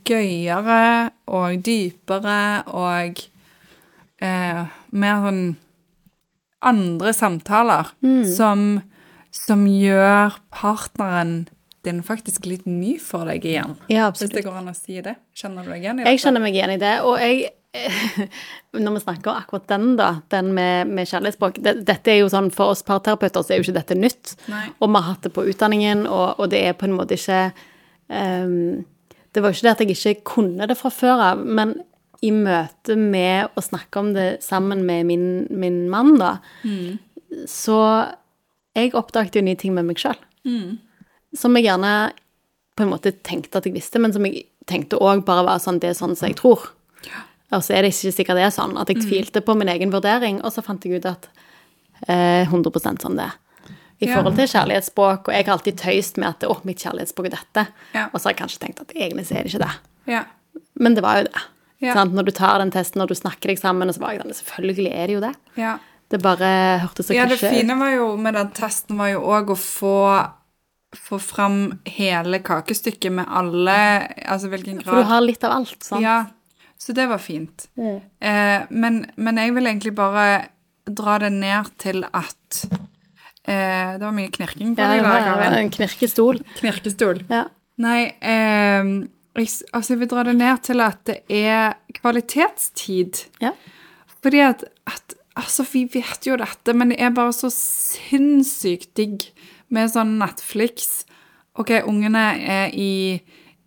gøyere 0.06 1.10
og 1.30 1.62
dypere 1.66 2.40
og 2.70 3.22
eh, 4.22 4.62
mer 4.90 5.24
sånn 5.26 5.44
andre 6.60 7.12
samtaler 7.16 7.88
som, 8.28 8.82
som 9.32 9.64
gjør 9.66 10.36
partneren 10.52 11.48
din 11.86 12.02
faktisk 12.04 12.44
litt 12.44 12.66
ny 12.68 12.98
for 13.00 13.24
deg 13.30 13.46
igjen. 13.48 13.78
Ja, 13.88 14.10
Hvis 14.12 14.28
det 14.34 14.44
går 14.44 14.58
an 14.60 14.68
å 14.68 14.74
si 14.76 14.98
det. 15.00 15.14
Kjenner 15.32 15.64
du 15.64 15.72
deg 15.72 15.86
igjen 15.86 16.02
i 16.02 16.10
Jeg 16.10 16.20
kjenner 16.20 16.44
meg 16.44 16.58
igjen 16.58 16.74
i 16.74 16.80
det, 16.82 16.98
og 17.06 17.16
jeg 17.22 17.48
Når 18.72 18.94
vi 18.96 19.00
snakker 19.00 19.30
akkurat 19.30 19.68
den, 19.70 19.92
da, 19.98 20.08
den 20.28 20.48
med, 20.54 20.88
med 20.90 21.06
kjærlighetsspråk 21.06 21.60
det, 21.62 21.74
Dette 21.86 22.10
er 22.10 22.20
jo 22.24 22.30
sånn, 22.32 22.50
For 22.54 22.72
oss 22.74 22.82
parterapeuter 22.86 23.44
så 23.46 23.54
er 23.54 23.60
jo 23.60 23.68
ikke 23.68 23.76
dette 23.78 23.98
nytt. 23.98 24.34
Nei. 24.50 24.64
Og 24.80 24.90
vi 24.90 24.98
har 24.98 25.06
hatt 25.12 25.26
det 25.26 25.34
på 25.36 25.44
utdanningen, 25.52 26.06
og, 26.10 26.40
og 26.40 26.50
det 26.50 26.64
er 26.66 26.78
på 26.78 26.88
en 26.88 26.96
måte 26.98 27.18
ikke 27.18 27.52
um, 28.10 28.82
Det 29.30 29.42
var 29.42 29.52
jo 29.52 29.58
ikke 29.58 29.68
det 29.68 29.74
at 29.76 29.84
jeg 29.84 29.96
ikke 29.98 30.32
kunne 30.32 30.66
det 30.66 30.78
fra 30.80 30.90
før 30.94 31.22
av, 31.30 31.44
men 31.46 31.76
i 32.20 32.32
møte 32.36 32.98
med 33.00 33.54
å 33.56 33.62
snakke 33.64 34.00
om 34.02 34.10
det 34.12 34.42
sammen 34.44 34.82
med 34.84 35.06
min, 35.08 35.28
min 35.48 35.86
mann, 35.88 36.18
da, 36.20 36.34
så 37.48 37.78
Jeg 38.76 38.92
oppdaget 38.98 39.38
jo 39.38 39.42
nye 39.46 39.56
ting 39.56 39.72
med 39.72 39.86
meg 39.88 40.02
sjøl. 40.02 40.18
Som 41.32 41.56
jeg 41.56 41.64
gjerne 41.64 42.10
på 42.76 42.84
en 42.84 42.92
måte 42.92 43.14
tenkte 43.24 43.58
at 43.58 43.66
jeg 43.66 43.74
visste, 43.74 44.02
men 44.02 44.12
som 44.12 44.26
jeg 44.26 44.44
tenkte 44.68 45.00
òg 45.00 45.24
bare 45.24 45.46
var 45.46 45.62
sånn 45.62 45.80
Det 45.80 45.90
er 45.90 45.96
sånn 45.98 46.12
som 46.18 46.28
jeg 46.28 46.36
tror. 46.42 46.68
Og 47.52 47.62
så 47.66 47.74
er 47.74 47.82
det 47.82 47.92
ikke 47.94 48.12
sikkert 48.14 48.36
det 48.38 48.44
er 48.46 48.54
sånn. 48.54 48.76
At 48.78 48.88
jeg 48.92 49.02
tvilte 49.02 49.40
på 49.42 49.56
min 49.58 49.68
egen 49.68 49.90
vurdering, 49.90 50.40
og 50.44 50.52
så 50.54 50.62
fant 50.62 50.84
jeg 50.86 51.00
ut 51.00 51.06
at 51.10 51.28
eh, 52.08 52.46
100% 52.46 53.02
sånn 53.02 53.16
det 53.18 53.26
er. 53.26 53.38
I 54.00 54.06
Ja. 54.08 54.14
forhold 54.16 54.36
til 54.36 54.46
kjærlighetsspråk, 54.48 55.28
og 55.28 55.34
jeg 55.34 55.44
har 55.44 55.52
alltid 55.58 55.76
tøyst 55.76 56.16
med 56.16 56.28
at 56.30 56.44
å, 56.48 56.54
mitt 56.64 56.78
kjærlighetsspråk 56.80 57.26
er 57.26 57.34
dette. 57.36 57.66
Ja. 57.92 58.06
Og 58.14 58.20
så 58.20 58.28
har 58.30 58.32
jeg 58.32 58.38
kanskje 58.40 58.60
tenkt 58.62 58.80
at 58.80 58.94
egentlig 58.96 59.26
så 59.28 59.34
er 59.36 59.42
det 59.44 59.52
ikke 59.52 59.64
det. 59.66 59.74
Ja. 60.14 60.22
Men 60.80 60.94
det 60.96 61.02
var 61.04 61.18
jo 61.20 61.24
det. 61.28 61.42
Ja. 61.80 61.94
Sånn, 61.94 62.12
Når 62.14 62.24
du 62.24 62.30
tar 62.32 62.58
den 62.58 62.70
testen, 62.70 63.02
og 63.02 63.08
du 63.08 63.14
snakker 63.14 63.48
deg 63.52 63.58
sammen, 63.58 63.88
og 63.88 63.94
så 63.94 64.00
var 64.00 64.12
jeg 64.12 64.22
sånn 64.22 64.34
Selvfølgelig 64.40 64.92
er 64.94 65.06
det 65.06 65.14
jo 65.14 65.20
det. 65.20 65.34
ja. 65.56 65.78
Det 66.10 66.18
bare 66.22 66.80
hørtes 66.82 67.06
så 67.06 67.14
Ja, 67.14 67.24
det 67.26 67.38
klisjé 67.38 67.52
ut. 67.52 67.60
fine 67.60 67.78
var 67.78 67.90
jo 67.94 68.16
med 68.16 68.34
den 68.34 68.48
testen 68.50 68.96
var 68.98 69.08
jo 69.12 69.20
òg 69.20 69.52
å 69.52 69.56
få 69.56 70.30
få 70.96 71.20
fram 71.22 71.78
hele 71.86 72.40
kakestykket 72.42 73.12
med 73.12 73.26
alle 73.30 74.08
Altså 74.26 74.48
hvilken 74.50 74.80
grad 74.82 74.86
For 74.90 74.96
du 74.96 75.06
har 75.06 75.20
litt 75.20 75.44
av 75.44 75.52
alt, 75.52 75.76
sant? 75.86 76.02
Ja, 76.02 76.24
så 76.80 76.94
det 76.96 77.04
var 77.10 77.20
fint. 77.20 77.66
Eh, 77.76 78.60
men, 78.72 79.02
men 79.20 79.36
jeg 79.42 79.52
vil 79.56 79.68
egentlig 79.68 79.92
bare 79.98 80.26
dra 80.88 81.18
det 81.22 81.28
ned 81.34 81.68
til 81.78 82.02
at 82.08 82.62
eh, 83.44 83.96
Det 83.98 84.02
var 84.02 84.14
mye 84.16 84.32
knirking 84.32 84.72
på 84.74 84.82
Ja, 84.82 84.94
deg 84.94 85.02
ja, 85.04 85.34
var 85.36 85.56
en 85.58 85.70
knirkestol. 85.74 86.40
Knirkestol. 86.58 87.20
Ja. 87.30 87.44
Nei, 87.80 88.00
eh, 88.24 88.90
altså 89.72 89.94
jeg 89.94 90.00
vil 90.02 90.10
dra 90.10 90.24
det 90.26 90.36
ned 90.40 90.64
til 90.66 90.80
at 90.84 91.04
det 91.08 91.20
er 91.28 91.76
kvalitetstid. 92.00 93.26
ja. 93.44 93.52
Fordi 94.20 94.40
at, 94.44 94.64
at 94.86 95.14
Altså, 95.40 95.62
vi 95.72 95.84
vet 95.88 96.26
jo 96.26 96.34
dette, 96.36 96.72
men 96.76 96.90
det 96.90 96.98
er 97.00 97.12
bare 97.14 97.32
så 97.32 97.48
sinnssykt 97.54 98.90
digg 98.98 99.28
med 99.72 99.88
sånn 99.92 100.16
Netflix. 100.20 101.04
Ok, 101.56 101.70
ungene 101.86 102.24
er 102.42 102.74
i, 102.74 103.20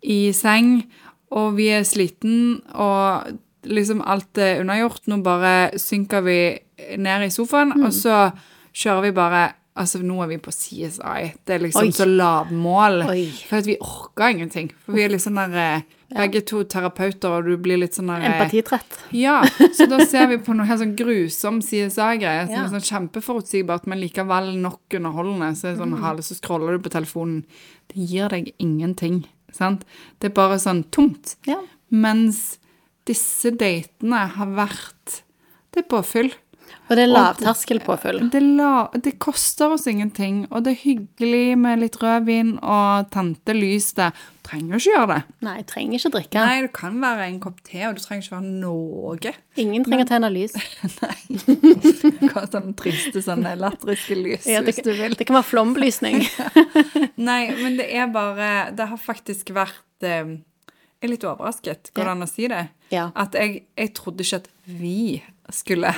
i 0.04 0.18
seng, 0.36 0.84
og 1.32 1.56
vi 1.56 1.68
er 1.68 1.82
sliten, 1.84 2.60
og 2.74 3.38
liksom 3.64 4.02
alt 4.04 4.36
er 4.38 4.60
unnagjort. 4.60 5.06
Nå 5.08 5.22
bare 5.24 5.70
synker 5.80 6.22
vi 6.22 6.38
ned 6.98 7.22
i 7.26 7.30
sofaen, 7.30 7.72
og 7.84 7.92
så 7.92 8.32
kjører 8.74 9.02
vi 9.02 9.10
bare 9.12 9.44
Altså, 9.76 9.98
nå 10.06 10.22
er 10.22 10.28
vi 10.28 10.36
på 10.38 10.52
CSI. 10.54 11.32
Det 11.44 11.50
er 11.56 11.58
liksom 11.64 11.88
Oi. 11.88 11.90
så 11.90 12.04
lavmål. 12.06 13.00
For 13.48 13.56
at 13.58 13.66
vi 13.66 13.74
orker 13.82 14.28
ingenting. 14.30 14.68
For 14.84 14.94
vi 14.94 15.02
er 15.02 15.08
litt 15.10 15.24
sånn 15.24 15.34
der 15.34 15.56
eh, 15.58 15.80
Begge 16.14 16.44
to 16.46 16.60
terapeuter, 16.70 17.32
og 17.40 17.48
du 17.48 17.56
blir 17.58 17.80
litt 17.82 17.96
sånn 17.98 18.06
der 18.06 18.22
eh, 18.22 18.36
Empatitrett. 18.36 19.00
ja, 19.10 19.40
så 19.74 19.88
da 19.90 19.98
ser 20.06 20.28
vi 20.30 20.36
på 20.38 20.54
noe 20.54 20.68
helt 20.68 20.78
sånn 20.78 20.94
grusom 20.94 21.58
CSI-greie, 21.58 22.44
som 22.46 22.54
Ja. 22.54 22.62
er 22.68 22.70
sånn 22.70 22.86
kjempeforutsigbart, 22.86 23.88
men 23.90 23.98
likevel 23.98 24.52
nok 24.62 24.94
underholdende. 24.94 25.50
Så, 25.58 25.66
er 25.66 25.74
det 25.74 25.80
Mm. 25.80 25.90
sånn, 25.90 26.00
hale, 26.06 26.22
så 26.22 26.38
scroller 26.38 26.78
du 26.78 26.84
på 26.88 26.94
telefonen. 26.94 27.42
Det 27.90 27.98
gir 28.06 28.28
deg 28.28 28.52
ingenting, 28.60 29.24
sant? 29.54 29.84
Det 30.18 30.30
er 30.30 30.36
bare 30.36 30.60
sånn 30.62 30.84
tomt. 30.94 31.36
Ja. 31.48 31.60
Mens 31.94 32.58
disse 33.08 33.52
datene 33.54 34.26
har 34.36 34.56
vært 34.56 35.20
Det 35.74 35.82
er 35.82 35.90
påfyll. 35.90 36.28
Og 36.84 36.98
det 36.98 37.06
er 37.06 37.12
lavterskelpåfyll. 37.14 38.18
Det, 38.32 38.40
la, 38.58 38.90
det 38.92 39.14
koster 39.22 39.72
oss 39.72 39.86
ingenting, 39.88 40.42
og 40.50 40.66
det 40.66 40.74
er 40.74 40.82
hyggelig 40.82 41.56
med 41.56 41.80
litt 41.80 41.96
rødvin 42.02 42.58
og 42.60 43.08
tantelys 43.14 43.62
lys. 43.64 43.86
Du 43.96 44.04
trenger 44.44 44.76
ikke 44.76 44.90
gjøre 44.92 45.08
det. 45.14 45.18
Nei, 45.46 45.54
jeg 45.62 45.66
trenger 45.70 45.98
ikke 45.98 46.12
drikke. 46.18 46.44
Nei, 46.44 46.58
det 46.66 46.72
kan 46.76 46.98
være 47.00 47.28
en 47.30 47.38
kopp 47.40 47.62
te, 47.64 47.80
og 47.88 47.96
du 47.96 48.02
trenger 48.04 48.26
ikke 48.26 48.36
være 48.36 48.52
noe. 48.60 49.32
Ingen 49.64 49.86
trenger 49.86 50.10
tenne 50.10 50.30
lys. 50.34 50.56
Hva 52.34 52.44
sånn 52.52 52.74
triste, 52.76 53.22
sånne 53.24 53.54
latteriske 53.60 54.18
lys, 54.20 54.48
Ja, 54.50 54.60
det, 54.60 54.74
hvis 54.74 54.84
du 54.84 54.92
vil. 54.92 55.16
det 55.16 55.28
kan 55.28 55.38
være 55.38 55.48
flombelysning. 55.54 56.20
Nei, 57.30 57.42
men 57.62 57.78
det 57.80 57.88
er 57.96 58.10
bare 58.12 58.50
Det 58.76 58.90
har 58.90 59.00
faktisk 59.00 59.54
vært 59.56 60.04
eh, 60.04 60.36
Jeg 60.36 61.08
er 61.08 61.12
litt 61.14 61.24
overrasket, 61.24 61.94
går 61.96 62.10
det 62.10 62.12
an 62.12 62.26
å 62.26 62.28
si 62.28 62.50
det? 62.52 62.66
Ja. 62.92 63.08
At 63.16 63.36
jeg, 63.38 63.64
jeg 63.78 63.94
trodde 63.96 64.26
ikke 64.26 64.42
at 64.44 64.50
vi 64.68 64.98
skulle 65.52 65.94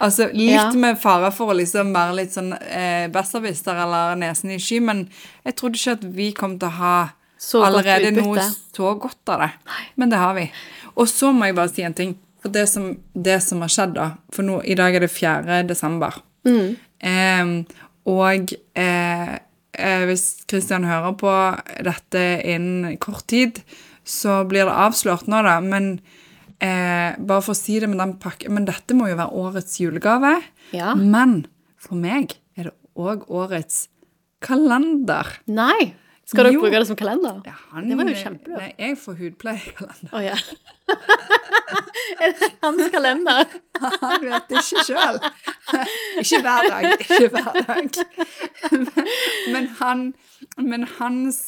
Altså 0.00 0.28
litt 0.32 0.50
Ja. 0.50 0.72
med 0.72 0.98
fare 1.00 1.30
for 1.32 1.52
å 1.52 1.56
liksom 1.56 1.92
være 1.94 2.16
litt 2.16 2.34
sånn 2.34 2.52
eh, 2.52 3.08
besserwisser 3.08 3.78
eller 3.84 4.16
nesen 4.16 4.50
i 4.50 4.58
sky, 4.58 4.80
men 4.80 5.08
jeg 5.46 5.56
trodde 5.56 5.78
ikke 5.78 5.92
at 5.92 6.04
vi 6.04 6.32
kom 6.32 6.58
til 6.58 6.68
å 6.68 6.76
ha 6.76 6.96
Så 7.38 7.62
allerede 7.64 8.12
noe 8.14 8.38
så 8.72 8.92
godt 9.00 9.28
av 9.28 9.40
det. 9.40 9.50
Men 9.96 10.10
det 10.10 10.18
har 10.18 10.34
vi. 10.34 10.50
Og 10.96 11.08
så 11.08 11.32
må 11.32 11.46
jeg 11.46 11.56
bare 11.56 11.72
si 11.72 11.82
en 11.82 11.94
ting. 11.94 12.16
For 12.42 12.50
det 12.50 12.68
som, 12.68 12.96
det 13.14 13.40
som 13.42 13.60
har 13.62 13.68
skjedd, 13.68 13.94
da 13.94 14.10
For 14.34 14.42
nå, 14.42 14.60
i 14.64 14.74
dag 14.74 14.94
er 14.94 15.00
det 15.00 15.10
4. 15.10 15.62
desember. 15.66 16.20
Mm. 16.44 16.76
Eh, 17.00 17.78
og 18.06 18.52
eh, 18.74 19.38
eh, 19.78 20.04
hvis 20.06 20.44
Kristian 20.50 20.84
hører 20.84 21.14
på 21.18 21.34
dette 21.86 22.42
innen 22.44 22.96
kort 22.98 23.26
tid, 23.30 23.62
så 24.04 24.42
blir 24.48 24.66
det 24.66 24.74
avslørt 24.74 25.28
nå, 25.30 25.42
da. 25.46 25.60
Men 25.60 26.00
eh, 26.62 27.16
bare 27.18 27.42
for 27.44 27.54
å 27.54 27.58
si 27.58 27.78
det 27.82 27.88
med 27.90 27.98
den 28.00 28.14
pakken 28.22 28.54
Men 28.54 28.68
dette 28.68 28.94
må 28.96 29.08
jo 29.10 29.18
være 29.18 29.34
årets 29.42 29.80
julegave. 29.82 30.36
Ja. 30.76 30.94
Men 30.98 31.42
for 31.82 31.98
meg 31.98 32.36
er 32.56 32.70
det 32.70 32.76
òg 32.98 33.26
årets 33.32 33.88
kalender. 34.42 35.26
Nei! 35.50 35.94
Skal 36.24 36.46
dere 36.46 36.54
Jo. 36.54 36.60
bruke 36.62 36.78
det 36.78 36.86
som 36.88 36.96
kalender? 36.96 37.40
Ja, 37.44 37.52
han, 37.72 37.88
Det 37.90 37.96
var 37.98 38.08
jo 38.08 38.14
kjempelurt. 38.16 38.60
Nei, 38.62 38.68
jeg 38.78 38.96
får 39.02 39.16
hudpleiekalender. 39.18 40.12
Oh, 40.14 40.22
ja. 40.22 40.36
er 42.22 42.32
det 42.38 42.48
hans 42.62 42.84
kalender? 42.94 43.56
Han 44.02 44.22
vet 44.22 44.46
det 44.48 44.60
ikke 44.62 44.84
sjøl. 44.86 45.18
Ikke 46.22 46.40
hver 46.44 46.68
dag. 46.70 46.86
Ikke 47.02 47.28
hver 47.34 47.58
dag. 47.66 47.98
Men, 48.72 49.08
men 49.52 49.66
han 49.80 50.02
Men 50.56 50.86
hans 50.98 51.40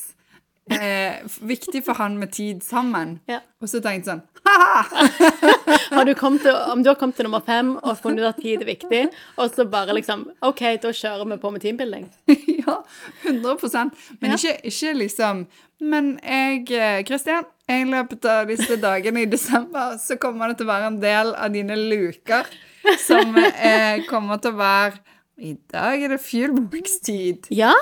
eh, 0.72 1.24
Viktig 1.40 1.84
for 1.84 1.98
han 2.00 2.18
med 2.18 2.32
tid 2.32 2.62
sammen. 2.64 3.18
Ja. 3.28 3.40
Og 3.60 3.68
så 3.68 3.80
tenkte 3.84 4.10
jeg 4.10 4.14
sånn 4.14 4.22
ha-ha! 4.44 4.84
Har 5.94 6.04
du 6.04 6.12
til, 6.14 6.50
om 6.72 6.82
du 6.82 6.90
har 6.90 6.98
kommet 7.00 7.16
til 7.16 7.26
nummer 7.28 7.42
fem 7.46 7.74
og 7.76 7.96
funnet 8.00 8.24
ut 8.24 8.28
at 8.28 8.40
tid 8.42 8.62
er 8.62 8.68
viktig, 8.68 9.02
og 9.40 9.52
så 9.54 9.64
bare 9.70 9.94
liksom 9.96 10.26
OK, 10.44 10.62
da 10.82 10.92
kjører 10.92 11.28
vi 11.30 11.38
på 11.40 11.52
med 11.54 11.64
teambuilding. 11.64 12.08
ja, 12.60 12.76
100% 13.24 13.94
Men 14.20 14.34
Ja. 14.34 14.36
ikke, 14.36 14.58
ikke 14.70 14.92
liksom 14.98 15.46
Men 15.80 16.18
jeg, 16.22 16.70
eh, 16.70 17.00
Kristian, 17.04 17.44
i 17.68 17.82
løpet 17.88 18.24
av 18.28 18.46
disse 18.48 18.76
dagene 18.80 19.24
i 19.24 19.30
desember 19.30 19.96
så 20.00 20.16
kommer 20.20 20.48
det 20.48 20.58
til 20.60 20.68
å 20.68 20.72
være 20.72 20.92
en 20.92 21.00
del 21.02 21.34
av 21.34 21.52
dine 21.52 21.76
luker 21.76 22.46
som 23.00 23.36
eh, 23.40 24.04
kommer 24.08 24.40
til 24.40 24.52
å 24.54 24.60
være 24.60 25.00
I 25.40 25.56
dag 25.72 26.02
er 26.04 26.12
det 26.14 26.20
fuelbox-tid. 26.22 27.48
Ja? 27.50 27.72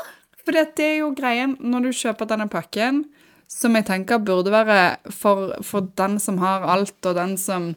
For 0.43 0.57
det 0.57 0.83
er 0.83 0.99
jo 1.03 1.13
greien 1.17 1.57
når 1.61 1.89
du 1.89 1.93
kjøper 2.03 2.29
denne 2.31 2.49
pakken, 2.53 3.05
som 3.53 3.77
jeg 3.77 3.87
tenker 3.89 4.23
burde 4.25 4.53
være 4.53 4.97
for, 5.13 5.53
for 5.67 5.91
den 6.01 6.19
som 6.23 6.39
har 6.43 6.65
alt, 6.73 6.99
og 7.05 7.17
den 7.19 7.39
som 7.41 7.73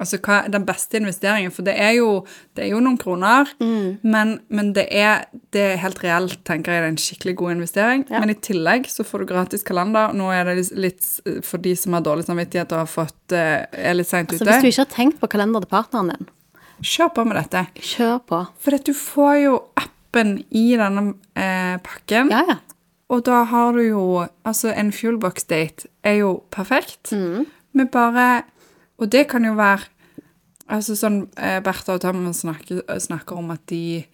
Altså 0.00 0.16
hva 0.24 0.38
er 0.42 0.48
den 0.48 0.64
beste 0.66 0.96
investeringen? 0.96 1.52
For 1.52 1.62
det 1.62 1.74
er 1.78 1.90
jo, 1.98 2.24
det 2.56 2.64
er 2.64 2.70
jo 2.72 2.78
noen 2.82 2.96
kroner, 2.98 3.50
men, 3.60 4.30
men 4.48 4.70
det, 4.74 4.86
er, 4.88 5.26
det 5.54 5.60
er 5.60 5.82
helt 5.82 6.00
reelt, 6.02 6.38
tenker 6.48 6.72
jeg, 6.72 6.80
det 6.80 6.88
er 6.88 6.94
en 6.94 7.02
skikkelig 7.04 7.34
god 7.38 7.52
investering. 7.52 8.04
Ja. 8.08 8.22
Men 8.24 8.32
i 8.32 8.36
tillegg 8.42 8.88
så 8.90 9.04
får 9.06 9.22
du 9.22 9.28
gratis 9.34 9.62
kalender. 9.62 10.16
Nå 10.16 10.30
er 10.34 10.48
det 10.48 10.56
litt 10.72 11.04
for 11.44 11.62
de 11.62 11.76
som 11.78 11.94
har 11.94 12.02
dårlig 12.08 12.24
samvittighet 12.26 12.72
og 12.72 12.80
har 12.80 12.90
fått, 12.90 13.36
eh, 13.36 13.68
er 13.68 13.94
litt 14.00 14.08
seint 14.08 14.32
altså, 14.32 14.48
ute. 14.48 14.56
hvis 14.56 14.64
du 14.64 14.72
ikke 14.72 14.86
har 14.86 14.94
tenkt 14.96 15.20
på 15.20 15.30
kalender 15.36 15.62
til 15.62 15.74
partneren 15.76 16.14
din, 16.14 16.32
Kjør 16.84 17.12
på 17.14 17.28
med 17.28 17.38
dette. 17.38 17.66
kjør 17.92 18.16
på. 18.26 18.40
For 18.64 18.82
du 18.88 18.94
får 18.98 19.34
jo 19.44 19.54
appen 20.14 20.38
i 20.50 20.76
denne 20.78 21.14
eh, 21.34 21.76
pakken. 21.82 22.30
Ja, 22.30 22.44
ja. 22.48 22.60
Og 23.12 23.24
da 23.26 23.42
har 23.44 23.74
du 23.76 23.82
jo 23.82 24.26
Altså, 24.44 24.72
en 24.72 24.92
fuelbox-date 24.92 25.88
er 26.02 26.20
jo 26.22 26.42
perfekt. 26.50 27.12
Mm. 27.12 27.46
Men 27.72 27.88
bare 27.88 28.44
Og 28.98 29.12
det 29.12 29.28
kan 29.28 29.44
jo 29.44 29.54
være 29.54 29.90
Altså 30.68 30.96
sånn 30.96 31.26
eh, 31.36 31.60
Bertha 31.60 31.98
og 31.98 32.00
Tom 32.00 32.32
snakker, 32.32 32.80
snakker 32.98 33.36
om 33.36 33.50
at 33.50 33.66
de 33.68 34.06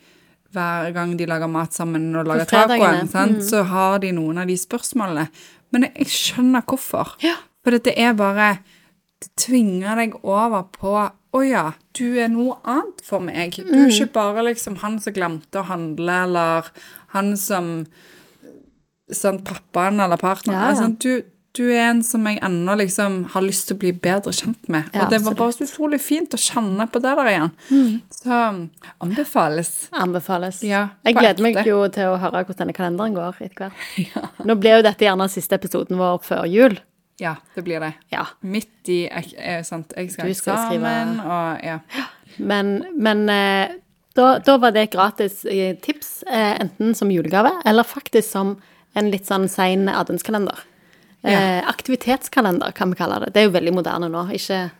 hver 0.50 0.90
gang 0.90 1.12
de 1.14 1.28
lager 1.30 1.46
mat 1.46 1.70
sammen 1.72 2.08
og 2.18 2.26
lager 2.26 2.48
tacoen, 2.50 3.06
mm. 3.06 3.36
så 3.46 3.60
har 3.62 4.00
de 4.02 4.08
noen 4.10 4.40
av 4.42 4.48
de 4.50 4.56
spørsmålene. 4.58 5.28
Men 5.70 5.86
jeg 5.86 6.08
skjønner 6.10 6.64
hvorfor. 6.66 7.12
Ja. 7.22 7.36
For 7.62 7.70
dette 7.70 7.94
er 7.94 8.16
bare 8.18 8.56
Det 9.22 9.30
tvinger 9.38 9.94
deg 10.00 10.16
over 10.24 10.64
på 10.74 10.96
Å 11.32 11.40
ja, 11.46 11.64
du 11.94 12.06
er 12.18 12.28
noe 12.32 12.56
annet 12.66 13.02
for 13.06 13.20
meg. 13.22 13.54
Du 13.54 13.62
Mm. 13.70 13.84
er 13.84 13.90
ikke 13.92 14.12
bare 14.12 14.42
liksom 14.48 14.76
han 14.82 14.98
som 15.00 15.12
glemte 15.14 15.60
å 15.60 15.66
handle, 15.68 16.22
eller 16.24 16.70
han 17.14 17.36
som 17.36 17.86
sånn 19.10 19.38
pappaen 19.46 20.00
eller 20.02 20.16
partneren. 20.20 20.58
Ja, 20.60 20.72
ja. 20.74 20.80
Sånn, 20.80 20.96
du, 21.02 21.22
du 21.58 21.64
er 21.72 21.88
en 21.90 22.02
som 22.06 22.26
jeg 22.26 22.38
ennå 22.46 22.76
liksom 22.78 23.24
har 23.32 23.42
lyst 23.42 23.66
til 23.68 23.76
å 23.76 23.80
bli 23.82 23.92
bedre 23.92 24.30
kjent 24.34 24.68
med. 24.70 24.90
Ja, 24.94 25.04
og 25.04 25.10
det 25.14 25.20
var 25.24 25.34
bare 25.38 25.52
så 25.56 25.66
utrolig 25.66 26.00
fint 26.02 26.34
å 26.34 26.38
kjenne 26.38 26.86
på 26.90 27.02
det 27.02 27.14
der 27.18 27.30
igjen. 27.32 27.50
Mm. 27.70 27.96
Så 28.20 28.42
anbefales. 29.02 29.72
Anbefales. 29.92 30.62
Ja, 30.66 30.88
jeg 31.06 31.14
gleder 31.18 31.42
meg 31.42 31.58
jo 31.66 31.80
til 31.94 32.10
å 32.12 32.18
høre 32.22 32.44
hvordan 32.44 32.64
denne 32.64 32.76
kalenderen 32.76 33.14
går 33.18 33.42
etter 33.46 33.70
hvert. 33.70 34.36
Nå 34.46 34.58
blir 34.60 34.78
jo 34.78 34.86
dette 34.86 35.06
gjerne 35.06 35.26
siste 35.30 35.58
episoden 35.58 35.98
vår 36.00 36.22
før 36.26 36.46
jul. 36.50 36.78
Ja, 37.20 37.34
det 37.54 37.62
blir 37.66 37.80
det. 37.84 37.92
Ja. 38.12 38.24
Midt 38.40 38.88
i 38.88 39.02
ek- 39.12 39.34
eh, 39.38 39.60
sant, 39.62 39.92
Jeg 39.96 40.10
skal 40.12 40.24
ha 40.24 40.30
eksamen, 40.30 40.70
skrive- 40.70 41.26
og 41.26 41.64
ja. 41.64 41.78
Men, 42.38 42.70
men 42.96 43.28
eh, 43.28 43.76
da, 44.16 44.38
da 44.38 44.56
var 44.58 44.72
det 44.72 44.86
et 44.88 44.92
gratis 44.96 45.44
eh, 45.44 45.74
tips, 45.82 46.22
eh, 46.26 46.56
enten 46.62 46.94
som 46.96 47.10
julegave 47.12 47.50
eller 47.66 47.84
faktisk 47.84 48.28
som 48.30 48.56
en 48.96 49.10
litt 49.12 49.26
sånn 49.28 49.48
sein 49.48 49.86
adventskalender. 49.88 50.66
Ja. 51.22 51.60
aktivitetskalender, 51.68 52.72
kan 52.72 52.88
vi 52.90 52.96
kalle 52.96 53.18
det. 53.20 53.34
Det 53.34 53.42
er 53.42 53.44
jo 53.50 53.52
veldig 53.52 53.74
moderne 53.76 54.08
nå. 54.08 54.22
Ikke, 54.32 54.70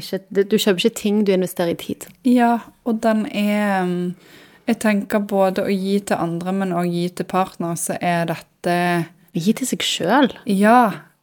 ikke, 0.00 0.18
du 0.48 0.56
kjøper 0.56 0.80
ikke 0.80 0.94
ting 0.96 1.18
du 1.28 1.32
investerer 1.34 1.74
i 1.74 1.76
tid. 1.76 2.06
Ja, 2.24 2.54
og 2.88 3.02
den 3.04 3.26
er 3.28 3.82
um, 3.82 4.14
Jeg 4.68 4.78
tenker 4.80 5.20
både 5.28 5.64
å 5.64 5.68
gi 5.72 5.98
til 6.08 6.16
andre, 6.16 6.52
men 6.56 6.72
òg 6.76 6.88
gi 6.92 7.04
til 7.20 7.28
partner, 7.28 7.76
så 7.76 7.98
er 8.00 8.24
dette 8.32 8.74
Gi 9.38 9.52
til 9.54 9.68
seg 9.68 9.84
sjøl. 9.84 10.30
Ja. 10.48 10.78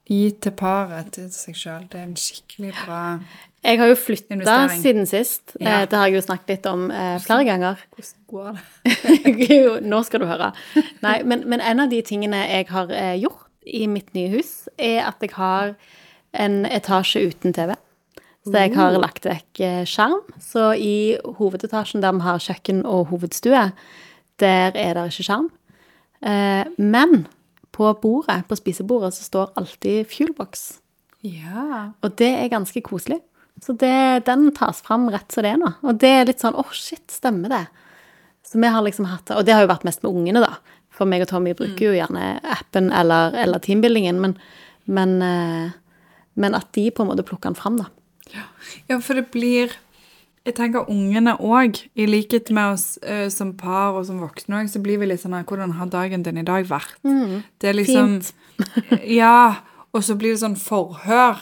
Gi 0.05 0.35
til 0.37 0.53
paret, 0.53 1.09
til 1.15 1.29
seg 1.33 1.57
sjøl. 1.57 1.85
Det 1.89 1.97
er 1.97 2.05
en 2.05 2.17
skikkelig 2.19 2.75
bra 2.83 2.99
Jeg 3.65 3.79
har 3.79 3.89
jo 3.89 3.95
flytta 3.97 4.57
siden 4.75 5.07
sist. 5.09 5.55
Ja. 5.57 5.81
Eh, 5.81 5.87
det 5.89 5.97
har 5.97 6.11
jeg 6.11 6.19
jo 6.19 6.25
snakket 6.27 6.51
litt 6.53 6.67
om 6.69 6.91
eh, 6.93 7.15
flere 7.23 7.47
ganger. 7.47 7.81
Hvordan 7.95 8.27
går 8.29 8.59
det? 8.85 9.81
Nå 9.91 10.03
skal 10.05 10.21
du 10.21 10.27
høre. 10.29 10.51
Nei, 11.01 11.17
men, 11.25 11.47
men 11.49 11.63
en 11.65 11.81
av 11.81 11.89
de 11.89 12.03
tingene 12.05 12.43
jeg 12.45 12.69
har 12.69 12.93
eh, 12.93 13.15
gjort 13.23 13.49
i 13.65 13.87
mitt 13.89 14.13
nye 14.13 14.29
hus, 14.35 14.67
er 14.77 15.07
at 15.07 15.25
jeg 15.25 15.33
har 15.39 15.73
en 16.37 16.65
etasje 16.69 17.23
uten 17.25 17.55
TV. 17.55 17.73
Så 18.45 18.53
jeg 18.53 18.75
har 18.77 18.93
lagt 19.01 19.25
vekk 19.25 19.61
eh, 19.65 19.83
skjerm. 19.89 20.21
Så 20.37 20.69
i 20.77 21.17
hovedetasjen 21.39 22.03
der 22.03 22.13
vi 22.13 22.25
har 22.27 22.43
kjøkken 22.43 22.83
og 22.85 23.07
hovedstue, 23.09 23.63
der 24.41 24.77
er 24.77 24.93
det 24.93 25.07
ikke 25.09 25.25
skjerm. 25.25 25.49
Eh, 26.21 26.69
men 26.77 27.25
på 27.75 27.91
bordet, 28.01 28.41
på 28.47 28.57
spisebordet, 28.57 29.13
så 29.17 29.27
står 29.27 29.55
alltid 29.59 30.07
Fuelbox. 30.11 30.67
Ja. 31.25 31.91
Og 32.05 32.13
det 32.19 32.31
er 32.37 32.51
ganske 32.53 32.81
koselig. 32.85 33.19
Så 33.63 33.75
det, 33.79 34.25
den 34.27 34.49
tas 34.55 34.81
fram 34.83 35.07
rett 35.11 35.31
som 35.31 35.45
det 35.45 35.53
er 35.53 35.59
nå. 35.59 35.71
Og 35.87 35.99
det 35.99 36.11
er 36.11 36.29
litt 36.29 36.43
sånn 36.43 36.57
åh, 36.59 36.71
shit, 36.75 37.05
stemmer 37.11 37.51
det? 37.51 37.63
Så 38.45 38.59
vi 38.61 38.71
har 38.71 38.83
liksom 38.85 39.07
hatt 39.09 39.25
det. 39.27 39.37
Og 39.39 39.47
det 39.47 39.55
har 39.55 39.65
jo 39.65 39.71
vært 39.71 39.87
mest 39.87 40.03
med 40.05 40.11
ungene, 40.11 40.43
da. 40.43 40.81
For 40.95 41.09
meg 41.09 41.25
og 41.25 41.31
Tommy 41.31 41.55
bruker 41.57 41.89
jo 41.89 41.95
gjerne 41.95 42.35
appen 42.55 42.91
eller, 42.95 43.35
eller 43.41 43.63
teambuildingen, 43.63 44.21
men, 44.23 44.35
men, 44.87 45.15
eh, 45.25 45.73
men 46.39 46.55
at 46.55 46.69
de 46.77 46.87
på 46.95 47.03
en 47.03 47.09
måte 47.11 47.25
plukker 47.27 47.51
den 47.51 47.59
fram, 47.59 47.81
da. 47.81 47.89
Ja, 48.89 48.99
for 48.99 49.17
det 49.17 49.27
blir 49.33 49.73
Jeg 50.45 50.55
tenker 50.59 50.89
ungene 50.93 51.33
òg, 51.41 51.79
i 51.97 52.05
likhet 52.05 52.51
med 52.53 52.75
oss 52.75 52.99
uh, 53.01 53.27
som 53.33 53.55
par 53.57 53.97
og 53.97 54.05
som 54.05 54.19
voksne 54.21 54.59
òg, 54.59 54.69
så 54.69 54.81
blir 54.83 54.99
vi 55.01 55.09
litt 55.09 55.23
sånn 55.23 55.33
her 55.33 55.47
Hvordan 55.47 55.73
har 55.79 55.89
dagen 55.89 56.25
din 56.25 56.37
i 56.37 56.45
dag 56.45 56.67
vært? 56.69 56.99
det 57.01 57.71
er 57.71 57.77
liksom 57.77 58.19
ja. 59.21 59.61
Og 59.95 60.03
så 60.03 60.17
blir 60.19 60.33
det 60.33 60.41
sånn 60.41 60.57
forhør. 60.59 61.39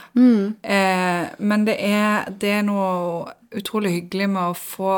Eh, 0.61 1.23
men 1.41 1.63
det 1.65 1.73
er, 1.81 2.27
det 2.37 2.51
er 2.59 2.65
noe 2.67 3.31
utrolig 3.57 3.95
hyggelig 3.95 4.27
med 4.29 4.51
å 4.51 4.57
få 4.57 4.97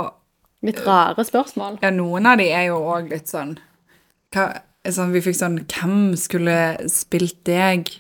Litt 0.66 0.82
rare 0.86 1.24
spørsmål. 1.24 1.78
Ja, 1.84 1.92
noen 1.94 2.26
av 2.26 2.40
de 2.42 2.50
er 2.50 2.68
jo 2.72 2.80
òg 2.90 3.12
litt 3.14 3.30
sånn, 3.30 3.54
hva, 4.34 4.48
sånn 4.90 5.14
Vi 5.14 5.22
fikk 5.22 5.38
sånn 5.38 5.60
Hvem 5.70 6.16
skulle 6.18 6.58
spilt 6.92 7.44
deg? 7.48 7.92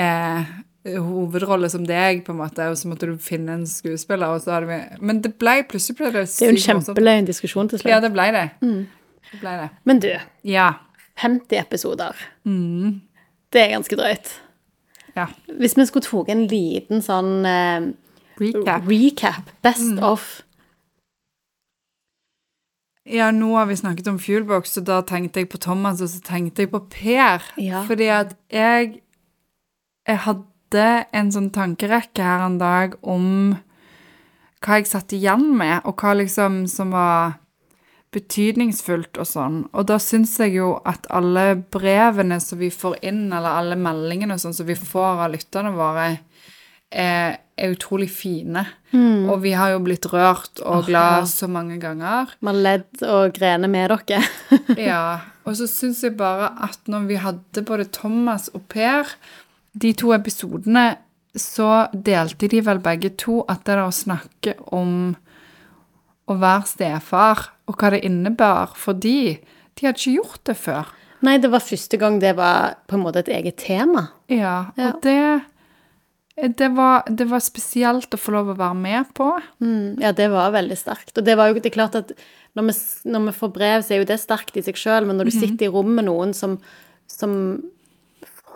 Eh, 0.00 0.52
hovedrolle 0.84 1.68
som 1.70 1.84
deg, 1.86 2.24
på 2.26 2.32
en 2.34 2.38
måte, 2.40 2.64
og 2.70 2.76
så 2.76 2.88
måtte 2.90 3.06
du 3.06 3.16
finne 3.22 3.54
en 3.54 3.66
skuespiller, 3.66 4.26
og 4.34 4.40
så 4.42 4.56
hadde 4.56 4.66
vi 4.66 4.78
Men 5.06 5.20
det 5.22 5.36
ble 5.38 5.62
plutselig 5.70 5.96
ble 6.00 6.10
det 6.12 6.24
Det 6.26 6.42
er 6.48 6.52
jo 6.52 6.70
en 6.72 6.76
morsomt. 6.80 7.26
diskusjon 7.28 7.68
til 7.70 7.80
Ja, 7.86 8.00
det 8.00 8.12
ble 8.12 8.26
det. 8.34 8.50
Det 8.60 9.40
ble 9.40 9.52
det. 9.62 9.68
Men 9.84 9.98
du, 10.00 10.08
Ja. 10.44 10.72
50 11.16 11.58
episoder. 11.60 12.16
Mm. 12.44 13.00
Det 13.52 13.60
er 13.62 13.76
ganske 13.76 13.96
drøyt. 13.96 14.32
Ja. 15.14 15.26
Hvis 15.60 15.76
vi 15.76 15.84
skulle 15.86 16.02
tatt 16.08 16.28
en 16.32 16.46
liten 16.48 17.02
sånn 17.04 17.44
eh, 17.46 17.92
Recap. 18.40 18.86
recap, 18.88 19.50
best 19.62 20.00
of 20.02 20.42
Ja, 23.06 23.30
nå 23.34 23.54
har 23.56 23.66
vi 23.66 23.74
snakket 23.76 24.06
om 24.08 24.18
Fuelbox, 24.18 24.76
og 24.78 24.84
da 24.86 25.00
tenkte 25.02 25.40
jeg 25.42 25.48
på 25.50 25.58
Thomas, 25.58 26.00
og 26.00 26.08
så 26.08 26.20
tenkte 26.22 26.62
jeg 26.62 26.70
på 26.70 26.80
Per. 26.90 27.42
Ja. 27.58 27.84
Fordi 27.86 28.06
at 28.08 28.36
jeg 28.50 29.00
Jeg 30.06 30.18
hadde 30.18 30.42
en 30.80 31.30
sånn 31.34 31.50
tankerekke 31.54 32.24
her 32.24 32.46
en 32.46 32.58
dag 32.60 32.96
om 33.02 33.28
hva 34.62 34.78
jeg 34.78 34.90
satt 34.90 35.12
igjen 35.16 35.48
med, 35.58 35.80
og 35.84 35.98
hva 35.98 36.14
liksom 36.20 36.64
som 36.70 36.92
var 36.94 37.38
betydningsfullt 38.12 39.16
og 39.20 39.26
sånn. 39.28 39.60
Og 39.72 39.86
da 39.88 39.96
syns 40.02 40.34
jeg 40.40 40.58
jo 40.58 40.74
at 40.88 41.06
alle 41.10 41.54
brevene 41.72 42.38
som 42.44 42.60
vi 42.60 42.68
får 42.72 42.98
inn, 43.08 43.24
eller 43.32 43.56
alle 43.62 43.78
meldingene 43.80 44.36
og 44.36 44.42
sånn 44.42 44.56
som 44.56 44.68
vi 44.68 44.76
får 44.78 45.24
av 45.24 45.32
lytterne 45.32 45.72
våre, 45.74 46.10
er, 46.92 47.38
er 47.56 47.72
utrolig 47.72 48.10
fine. 48.12 48.66
Og 49.32 49.40
vi 49.40 49.54
har 49.56 49.72
jo 49.72 49.80
blitt 49.80 50.04
rørt 50.12 50.60
og 50.60 50.90
glad 50.90 51.24
så 51.30 51.48
mange 51.48 51.78
ganger. 51.80 52.34
Man 52.44 52.60
ledd 52.62 53.00
og 53.08 53.32
grener 53.32 53.72
med 53.72 53.88
dere. 53.88 54.20
Ja, 54.76 55.04
og 55.48 55.56
så 55.56 55.66
syns 55.70 56.02
jeg 56.04 56.18
bare 56.20 56.52
at 56.62 56.84
når 56.92 57.08
vi 57.08 57.16
hadde 57.22 57.64
både 57.64 57.88
Thomas 57.96 58.50
og 58.52 58.68
Per, 58.68 59.08
de 59.72 59.92
to 59.96 60.12
episodene, 60.14 60.96
så 61.38 61.86
delte 61.92 62.48
de 62.52 62.60
vel 62.64 62.80
begge 62.84 63.08
to 63.16 63.40
at 63.48 63.62
det 63.64 63.72
er 63.78 63.84
å 63.86 63.92
snakke 63.94 64.52
om 64.76 65.14
å 66.28 66.34
være 66.38 66.66
stefar, 66.68 67.46
og 67.66 67.78
hva 67.80 67.90
det 67.94 68.02
innebar 68.06 68.74
for 68.78 68.92
de, 69.00 69.38
de 69.78 69.86
hadde 69.86 69.98
ikke 69.98 70.16
gjort 70.18 70.42
det 70.50 70.56
før. 70.60 70.90
Nei, 71.22 71.38
det 71.38 71.50
var 71.52 71.62
første 71.64 71.98
gang 72.00 72.18
det 72.22 72.34
var 72.38 72.76
på 72.90 72.98
en 72.98 73.04
måte 73.06 73.22
et 73.22 73.30
eget 73.32 73.56
tema. 73.62 74.08
Ja, 74.30 74.72
Ja. 74.76 74.90
og 74.92 75.00
det, 75.06 75.16
det, 76.58 76.68
var, 76.76 77.04
det 77.08 77.28
var 77.30 77.40
spesielt 77.44 78.12
å 78.14 78.20
få 78.20 78.34
lov 78.34 78.52
å 78.52 78.58
være 78.58 78.78
med 78.78 79.12
på. 79.14 79.28
Mm, 79.62 80.00
ja, 80.02 80.12
det 80.16 80.28
var 80.32 80.52
veldig 80.54 80.78
sterkt. 80.78 81.16
Og 81.16 81.24
det 81.24 81.36
var 81.38 81.48
jo 81.52 81.58
det 81.60 81.70
er 81.70 81.76
klart 81.78 81.98
at 81.98 82.12
når 82.58 82.68
vi, 82.68 82.74
når 83.14 83.26
vi 83.30 83.34
får 83.38 83.52
brev, 83.54 83.82
så 83.86 83.94
er 83.94 84.02
jo 84.02 84.08
det 84.10 84.18
sterkt 84.20 84.56
i 84.58 84.64
seg 84.66 84.76
sjøl, 84.76 85.06
men 85.08 85.16
når 85.20 85.30
du 85.30 85.34
sitter 85.38 85.68
i 85.68 85.72
rom 85.72 85.94
med 85.96 86.08
noen 86.10 86.34
som, 86.36 86.58
som 87.08 87.32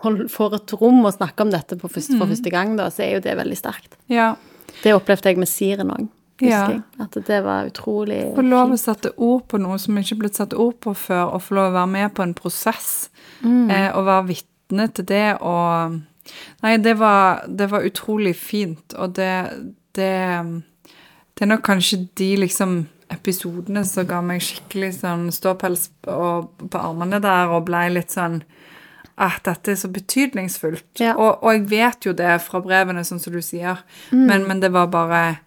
får 0.02 0.54
et 0.58 0.72
rom 0.80 1.04
å 1.06 1.12
snakke 1.14 1.42
om 1.46 1.50
dette 1.50 1.78
på 1.80 1.88
første, 1.90 2.18
for 2.18 2.26
første 2.30 2.50
gang, 2.52 2.76
da, 2.78 2.88
så 2.92 3.04
er 3.06 3.14
jo 3.16 3.24
det 3.24 3.36
veldig 3.38 3.56
sterkt. 3.58 3.96
Ja, 4.12 4.34
Det 4.82 4.92
opplevde 4.92 5.30
jeg 5.30 5.38
med 5.38 5.48
Siren 5.48 5.90
òg, 5.90 6.08
Ja. 6.40 6.68
jeg. 6.68 6.82
At 7.00 7.12
det 7.26 7.42
var 7.44 7.64
utrolig 7.70 8.34
Få 8.36 8.42
lov 8.44 8.70
å 8.74 8.76
sette 8.78 9.12
ord 9.16 9.46
på 9.48 9.58
noe 9.58 9.78
som 9.78 9.96
ikke 9.96 10.12
er 10.12 10.18
blitt 10.20 10.34
satt 10.36 10.52
ord 10.54 10.74
på 10.80 10.92
før, 10.94 11.32
og 11.34 11.40
få 11.42 11.54
lov 11.54 11.70
å 11.70 11.76
være 11.78 11.88
med 11.88 12.14
på 12.14 12.22
en 12.22 12.34
prosess. 12.34 13.08
Mm. 13.42 13.70
Eh, 13.70 13.96
og 13.96 14.04
være 14.04 14.26
vitne 14.34 14.92
til 14.92 15.04
det 15.04 15.38
og 15.40 16.02
Nei, 16.62 16.76
det 16.82 16.96
var, 16.98 17.44
det 17.46 17.70
var 17.70 17.84
utrolig 17.86 18.34
fint, 18.36 18.94
og 18.98 19.14
det, 19.14 19.72
det 19.94 20.62
Det 21.36 21.42
er 21.42 21.46
nok 21.46 21.62
kanskje 21.62 22.08
de 22.16 22.36
liksom 22.36 22.86
episodene 23.12 23.84
som 23.86 24.06
ga 24.08 24.20
meg 24.20 24.40
skikkelig 24.42 24.94
sånn 25.00 25.28
ståpels 25.30 25.90
på, 26.02 26.48
på 26.70 26.78
armene 26.80 27.20
der, 27.22 27.46
og 27.52 27.66
blei 27.68 27.88
litt 27.92 28.10
sånn 28.10 28.42
at 29.18 29.42
dette 29.44 29.72
er 29.72 29.74
så 29.80 29.88
betydningsfullt. 29.88 31.00
Ja. 31.00 31.14
Og, 31.16 31.42
og 31.42 31.52
jeg 31.54 31.68
vet 31.70 32.04
jo 32.04 32.12
det 32.12 32.34
fra 32.44 32.60
brevene, 32.60 33.04
sånn 33.04 33.20
som 33.22 33.32
du 33.32 33.40
sier, 33.42 33.78
Mm. 34.12 34.26
men, 34.26 34.46
men 34.48 34.60
det 34.60 34.72
var 34.72 34.86
bare 34.92 35.38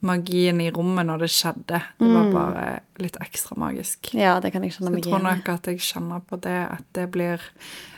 magien 0.00 0.60
i 0.62 0.70
rommet 0.70 1.06
når 1.06 1.18
det 1.26 1.28
skjedde. 1.34 1.80
Det 1.98 2.06
Mm. 2.06 2.14
var 2.14 2.32
bare 2.32 2.80
litt 3.02 3.16
ekstra 3.20 3.56
magisk. 3.58 4.14
Ja, 4.14 4.38
det 4.40 4.52
kan 4.52 4.62
jeg 4.62 4.72
jeg 4.78 4.90
meg 4.90 5.02
tror 5.02 5.18
igjen 5.18 5.26
i. 5.26 5.34
nok 5.34 5.48
at 5.48 5.66
jeg 5.66 5.78
kjenner 5.78 6.20
på 6.24 6.40
det, 6.40 6.56
at 6.70 6.84
det 6.94 7.10
blir 7.10 7.40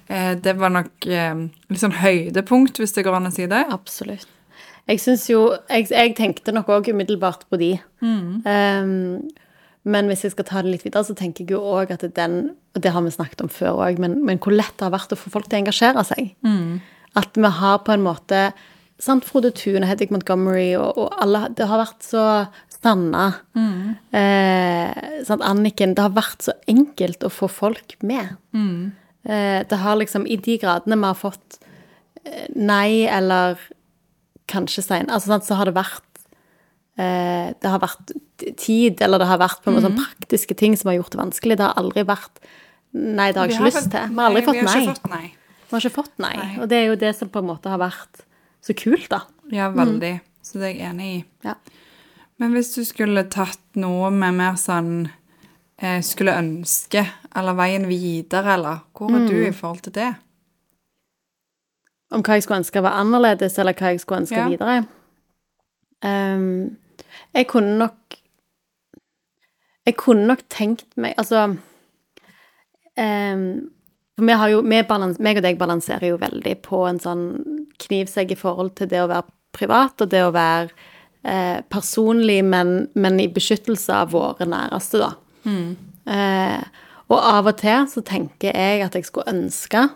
eh, 0.08 0.34
Det 0.34 0.56
var 0.58 0.70
nok 0.70 1.06
eh, 1.06 1.34
litt 1.70 1.78
sånn 1.80 1.92
høydepunkt, 2.00 2.78
hvis 2.80 2.92
det 2.94 3.04
går 3.04 3.14
an 3.16 3.26
å 3.26 3.32
si 3.32 3.46
det. 3.46 3.66
Absolutt. 3.70 4.26
Jeg 4.88 4.98
syns 4.98 5.28
jo 5.28 5.56
jeg, 5.68 5.86
jeg 5.90 6.16
tenkte 6.16 6.52
nok 6.52 6.66
òg 6.66 6.88
umiddelbart 6.88 7.44
på 7.48 7.56
de. 7.58 7.78
Mm. 8.02 8.42
Um, 8.44 9.28
men 9.88 10.10
hvis 10.10 10.26
jeg 10.26 10.34
skal 10.34 10.46
ta 10.48 10.62
det 10.62 10.74
litt 10.74 10.84
videre, 10.84 11.04
så 11.06 11.16
tenker 11.16 11.46
jeg 11.46 11.56
jo 11.56 11.60
òg 11.64 11.94
at 11.94 12.04
den 12.16 12.52
Og 12.76 12.82
det 12.84 12.92
har 12.92 13.02
vi 13.02 13.10
snakket 13.10 13.40
om 13.42 13.48
før 13.48 13.80
òg, 13.86 13.98
men, 13.98 14.20
men 14.24 14.38
hvor 14.38 14.54
lett 14.54 14.76
det 14.78 14.86
har 14.86 14.92
vært 14.94 15.14
å 15.14 15.18
få 15.18 15.32
folk 15.32 15.48
til 15.48 15.58
å 15.58 15.62
engasjere 15.64 16.04
seg. 16.06 16.34
Mm. 16.46 16.80
At 17.18 17.34
vi 17.34 17.50
har 17.50 17.80
på 17.86 17.96
en 17.96 18.04
måte 18.04 18.50
Sant, 19.00 19.24
Frode 19.24 19.48
Thun 19.56 19.80
og 19.80 19.88
Hedvig 19.88 20.10
Montgomery 20.12 20.74
og, 20.76 20.98
og 21.00 21.14
alle 21.24 21.46
Det 21.56 21.66
har 21.70 21.80
vært 21.80 22.04
så 22.04 22.24
Sanna. 22.80 23.26
Mm. 23.56 23.96
Eh, 24.16 25.24
sant, 25.28 25.44
Anniken. 25.44 25.92
Det 25.96 26.04
har 26.04 26.14
vært 26.16 26.46
så 26.46 26.54
enkelt 26.70 27.26
å 27.26 27.32
få 27.32 27.48
folk 27.52 27.96
med. 28.00 28.38
Mm. 28.56 28.92
Eh, 29.24 29.60
det 29.68 29.80
har 29.82 29.98
liksom 30.00 30.24
I 30.24 30.38
de 30.40 30.56
gradene 30.62 30.96
vi 30.96 31.10
har 31.10 31.18
fått 31.18 31.58
eh, 32.24 32.46
nei 32.56 33.04
eller 33.04 33.60
kanskje 34.50 34.82
sein, 34.82 35.10
altså, 35.12 35.30
sant, 35.30 35.46
så 35.46 35.60
har 35.60 35.68
det 35.68 35.76
vært 35.76 36.09
Det 36.96 37.64
har 37.70 37.78
vært 37.80 38.10
tid, 38.60 39.00
eller 39.00 39.18
det 39.22 39.26
har 39.30 39.38
vært 39.38 39.62
på 39.62 39.70
en 39.70 39.76
måte 39.76 39.86
sånn 39.88 39.96
praktiske 40.00 40.56
ting 40.58 40.74
som 40.76 40.90
har 40.90 40.98
gjort 40.98 41.12
det 41.14 41.20
vanskelig. 41.20 41.56
Det 41.56 41.64
har 41.68 41.74
aldri 41.80 42.02
vært 42.04 42.40
Nei, 42.92 43.28
det 43.30 43.38
har 43.38 43.46
jeg 43.46 43.54
ikke 43.54 43.60
har 43.62 43.66
lyst 43.70 43.76
vel- 43.84 43.90
til. 43.92 44.08
Vi 44.10 44.16
har 44.18 44.26
aldri 44.30 44.40
Nei, 44.40 44.46
fått 44.46 44.54
vi 44.54 44.66
har 44.66 44.80
nei. 44.80 44.86
fått 44.94 45.10
nei. 45.10 45.26
Vi 45.30 45.70
har 45.70 45.80
ikke 45.80 45.94
fått 45.94 46.18
nei. 46.18 46.36
Nei. 46.36 46.56
Og 46.60 46.68
det 46.68 46.76
er 46.80 46.86
jo 46.88 46.96
det 46.96 47.12
som 47.16 47.28
på 47.30 47.38
en 47.38 47.46
måte 47.46 47.70
har 47.70 47.78
vært 47.78 48.24
så 48.66 48.74
kult, 48.76 49.08
da. 49.08 49.20
Ja, 49.52 49.70
veldig. 49.70 50.20
Så 50.42 50.52
det 50.58 50.62
er 50.62 50.74
jeg 50.74 50.90
enig 50.90 51.06
i. 51.20 51.24
Ja. 51.44 51.54
Men 52.38 52.52
hvis 52.52 52.74
du 52.74 52.82
skulle 52.84 53.22
tatt 53.30 53.60
noe 53.76 54.10
med 54.10 54.34
mer 54.34 54.54
sånn 54.58 55.10
eh, 55.78 56.00
Skulle 56.02 56.34
ønske, 56.36 57.06
eller 57.36 57.54
veien 57.54 57.86
videre, 57.86 58.54
eller 58.58 58.80
Hvor 58.92 59.14
er 59.14 59.28
du 59.28 59.36
i 59.46 59.52
forhold 59.52 59.82
til 59.82 59.92
det? 59.92 60.16
Om 62.12 62.22
hva 62.22 62.34
jeg 62.34 62.42
skulle 62.42 62.58
ønske 62.64 62.82
var 62.82 62.98
annerledes, 62.98 63.56
eller 63.58 63.72
hva 63.78 63.92
jeg 63.92 64.00
skulle 64.02 64.22
ønske 64.24 64.36
Ja. 64.36 64.48
videre. 64.48 64.86
Ehm, 66.06 66.76
jeg 67.34 67.46
kunne 67.50 67.76
nok 67.78 68.16
Jeg 69.86 69.96
kunne 69.96 70.26
nok 70.28 70.42
tenkt 70.48 70.96
meg 70.96 71.14
Altså 71.20 71.56
um, 72.96 73.44
vi 74.20 74.32
har 74.36 74.48
jo 74.52 74.62
vi 74.62 74.82
balans, 74.84 75.18
meg 75.18 75.40
og 75.40 75.44
deg 75.46 75.58
balanserer 75.60 76.10
jo 76.12 76.18
veldig 76.20 76.54
på 76.66 76.82
en 76.88 76.98
sånn 77.00 77.24
knivsegg 77.80 78.34
i 78.34 78.38
forhold 78.38 78.74
til 78.76 78.90
det 78.90 79.00
å 79.00 79.08
være 79.08 79.32
privat, 79.56 80.02
og 80.04 80.10
det 80.12 80.20
å 80.20 80.34
være 80.34 80.68
eh, 81.24 81.62
personlig, 81.72 82.42
men, 82.44 82.90
men 82.94 83.16
i 83.22 83.30
beskyttelse 83.32 83.96
av 84.02 84.12
våre 84.12 84.44
næreste, 84.44 85.00
da. 85.00 85.10
Eh, 86.12 86.84
og 87.10 87.16
av 87.32 87.48
og 87.50 87.56
til 87.62 87.88
så 87.90 88.04
tenker 88.06 88.52
jeg 88.52 88.84
at 88.84 88.94
jeg 88.98 89.08
skulle 89.08 89.32
ønske 89.32 89.86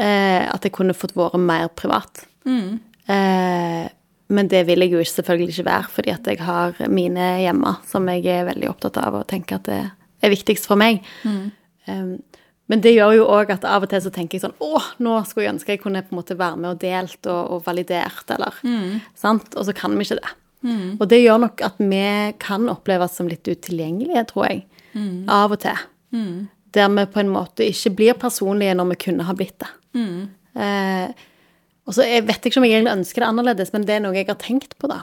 eh, 0.00 0.48
at 0.48 0.64
jeg 0.64 0.74
kunne 0.74 0.96
fått 0.96 1.14
vært 1.18 1.38
mer 1.40 1.68
privat. 1.76 2.24
Eh, 3.06 3.84
men 4.28 4.48
det 4.50 4.64
vil 4.66 4.82
jeg 4.82 4.92
jo 4.92 5.02
selvfølgelig 5.06 5.54
ikke 5.54 5.68
være, 5.68 5.90
fordi 5.98 6.10
at 6.10 6.26
jeg 6.26 6.40
har 6.42 6.80
mine 6.90 7.26
hjemme 7.44 7.76
som 7.86 8.08
jeg 8.10 8.24
er 8.32 8.48
veldig 8.48 8.70
opptatt 8.72 8.98
av 9.02 9.20
og 9.20 9.28
tenker 9.30 9.60
at 9.60 9.68
det 9.68 9.82
er 10.24 10.32
viktigst 10.32 10.66
for 10.66 10.80
meg. 10.80 11.04
Um, 11.86 12.16
men 12.66 12.82
det 12.82 12.96
gjør 12.96 13.12
jo 13.14 13.26
òg 13.30 13.52
at 13.54 13.64
av 13.68 13.84
og 13.86 13.90
til 13.92 14.02
så 14.02 14.10
tenker 14.10 14.34
jeg 14.34 14.42
sånn 14.42 14.56
Å, 14.58 14.80
nå 14.98 15.12
skulle 15.28 15.44
jeg 15.44 15.52
ønske 15.54 15.76
jeg 15.76 15.82
kunne 15.84 16.00
på 16.02 16.10
en 16.10 16.18
måte 16.18 16.34
være 16.34 16.58
med 16.58 16.72
og 16.72 16.80
delt 16.82 17.28
og, 17.30 17.52
og 17.54 17.60
validert, 17.68 18.24
eller 18.34 18.58
Sant? 19.14 19.54
Og 19.54 19.68
så 19.68 19.74
kan 19.76 19.94
vi 19.94 20.02
ikke 20.02 20.18
det. 20.18 20.32
Og 20.98 21.06
det 21.12 21.20
gjør 21.22 21.38
nok 21.44 21.62
at 21.62 21.78
vi 21.78 22.02
kan 22.42 22.66
oppleves 22.72 23.14
som 23.14 23.28
litt 23.30 23.46
utilgjengelige, 23.46 24.24
tror 24.32 24.48
jeg. 24.48 24.64
Av 25.30 25.52
og 25.54 25.60
til. 25.62 25.78
Der 26.74 26.88
vi 26.90 27.06
på 27.14 27.22
en 27.22 27.30
måte 27.30 27.62
ikke 27.70 27.94
blir 28.00 28.18
personlige 28.18 28.74
når 28.74 28.90
vi 28.90 28.98
kunne 29.06 29.28
ha 29.28 29.34
blitt 29.38 29.60
det. 29.62 29.70
Eh, 30.56 31.26
og 31.86 31.94
så 31.94 32.06
jeg 32.06 32.26
vet 32.26 32.46
ikke 32.48 32.58
om 32.60 32.66
jeg 32.66 32.76
egentlig 32.80 32.96
ønsker 32.98 33.22
det 33.22 33.28
annerledes, 33.30 33.72
men 33.72 33.86
det 33.86 33.94
er 33.96 34.00
noe 34.04 34.16
jeg 34.16 34.26
har 34.28 34.38
tenkt 34.42 34.76
på, 34.78 34.88
da. 34.90 35.02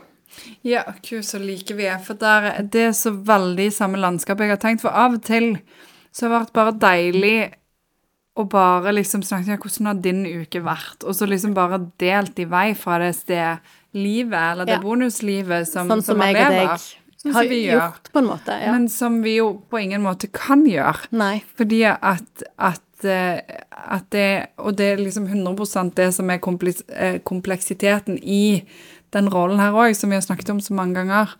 Ja, 0.65 0.81
gud, 1.05 1.23
så 1.27 1.37
like 1.39 1.75
vi 1.77 1.85
er. 1.85 1.99
For 2.03 2.17
der, 2.19 2.63
det 2.73 2.87
er 2.89 2.95
så 2.97 3.11
veldig 3.13 3.67
samme 3.71 3.99
landskap 4.01 4.39
jeg 4.41 4.49
har 4.49 4.57
tenkt. 4.61 4.81
For 4.81 4.89
av 4.89 5.13
og 5.19 5.23
til 5.27 5.59
så 6.13 6.25
har 6.25 6.31
det 6.33 6.39
vært 6.39 6.55
bare 6.57 6.73
deilig 6.81 7.35
å 8.35 8.47
bare 8.49 8.91
liksom 8.97 9.21
snakke 9.21 9.53
om 9.53 9.61
hvordan 9.61 9.89
har 9.91 10.01
din 10.01 10.23
uke 10.25 10.61
vært? 10.65 11.05
Og 11.05 11.13
så 11.15 11.27
liksom 11.29 11.53
bare 11.53 11.77
delt 12.01 12.39
i 12.41 12.47
vei 12.49 12.71
fra 12.77 12.97
det 13.03 13.11
stedlivet, 13.19 14.33
eller 14.51 14.65
det 14.65 14.79
Ja. 14.79 14.81
bonuslivet 14.81 15.67
som, 15.69 15.87
Sånn 15.87 16.03
som 16.03 16.17
man 16.17 16.33
jeg 16.33 16.41
og 16.45 16.51
lever. 16.51 16.77
Sånn 17.23 17.33
har 17.33 17.43
som 17.43 17.49
vi 17.49 17.59
gjør. 17.67 17.79
gjort, 17.79 18.09
på 18.11 18.19
en 18.19 18.25
måte. 18.25 18.47
Ja. 18.61 18.71
Men 18.73 18.89
som 18.89 19.21
vi 19.21 19.35
jo 19.37 19.61
på 19.69 19.79
ingen 19.79 20.01
måte 20.01 20.27
kan 20.31 20.65
gjøre. 20.65 21.07
Nei. 21.11 21.43
Fordi 21.55 21.83
at, 21.85 22.43
at, 22.57 22.81
at 23.11 24.05
det 24.11 24.45
Og 24.57 24.77
det 24.77 24.85
er 24.85 25.01
liksom 25.01 25.27
100% 25.27 25.93
det 25.95 26.13
som 26.13 26.29
er 26.29 26.39
eh, 26.39 27.19
kompleksiteten 27.23 28.17
i 28.23 28.63
den 29.13 29.29
rollen 29.29 29.59
her 29.59 29.73
òg, 29.73 29.93
som 29.95 30.09
vi 30.09 30.15
har 30.15 30.25
snakket 30.25 30.49
om 30.49 30.59
så 30.59 30.73
mange 30.73 30.95
ganger. 30.95 31.35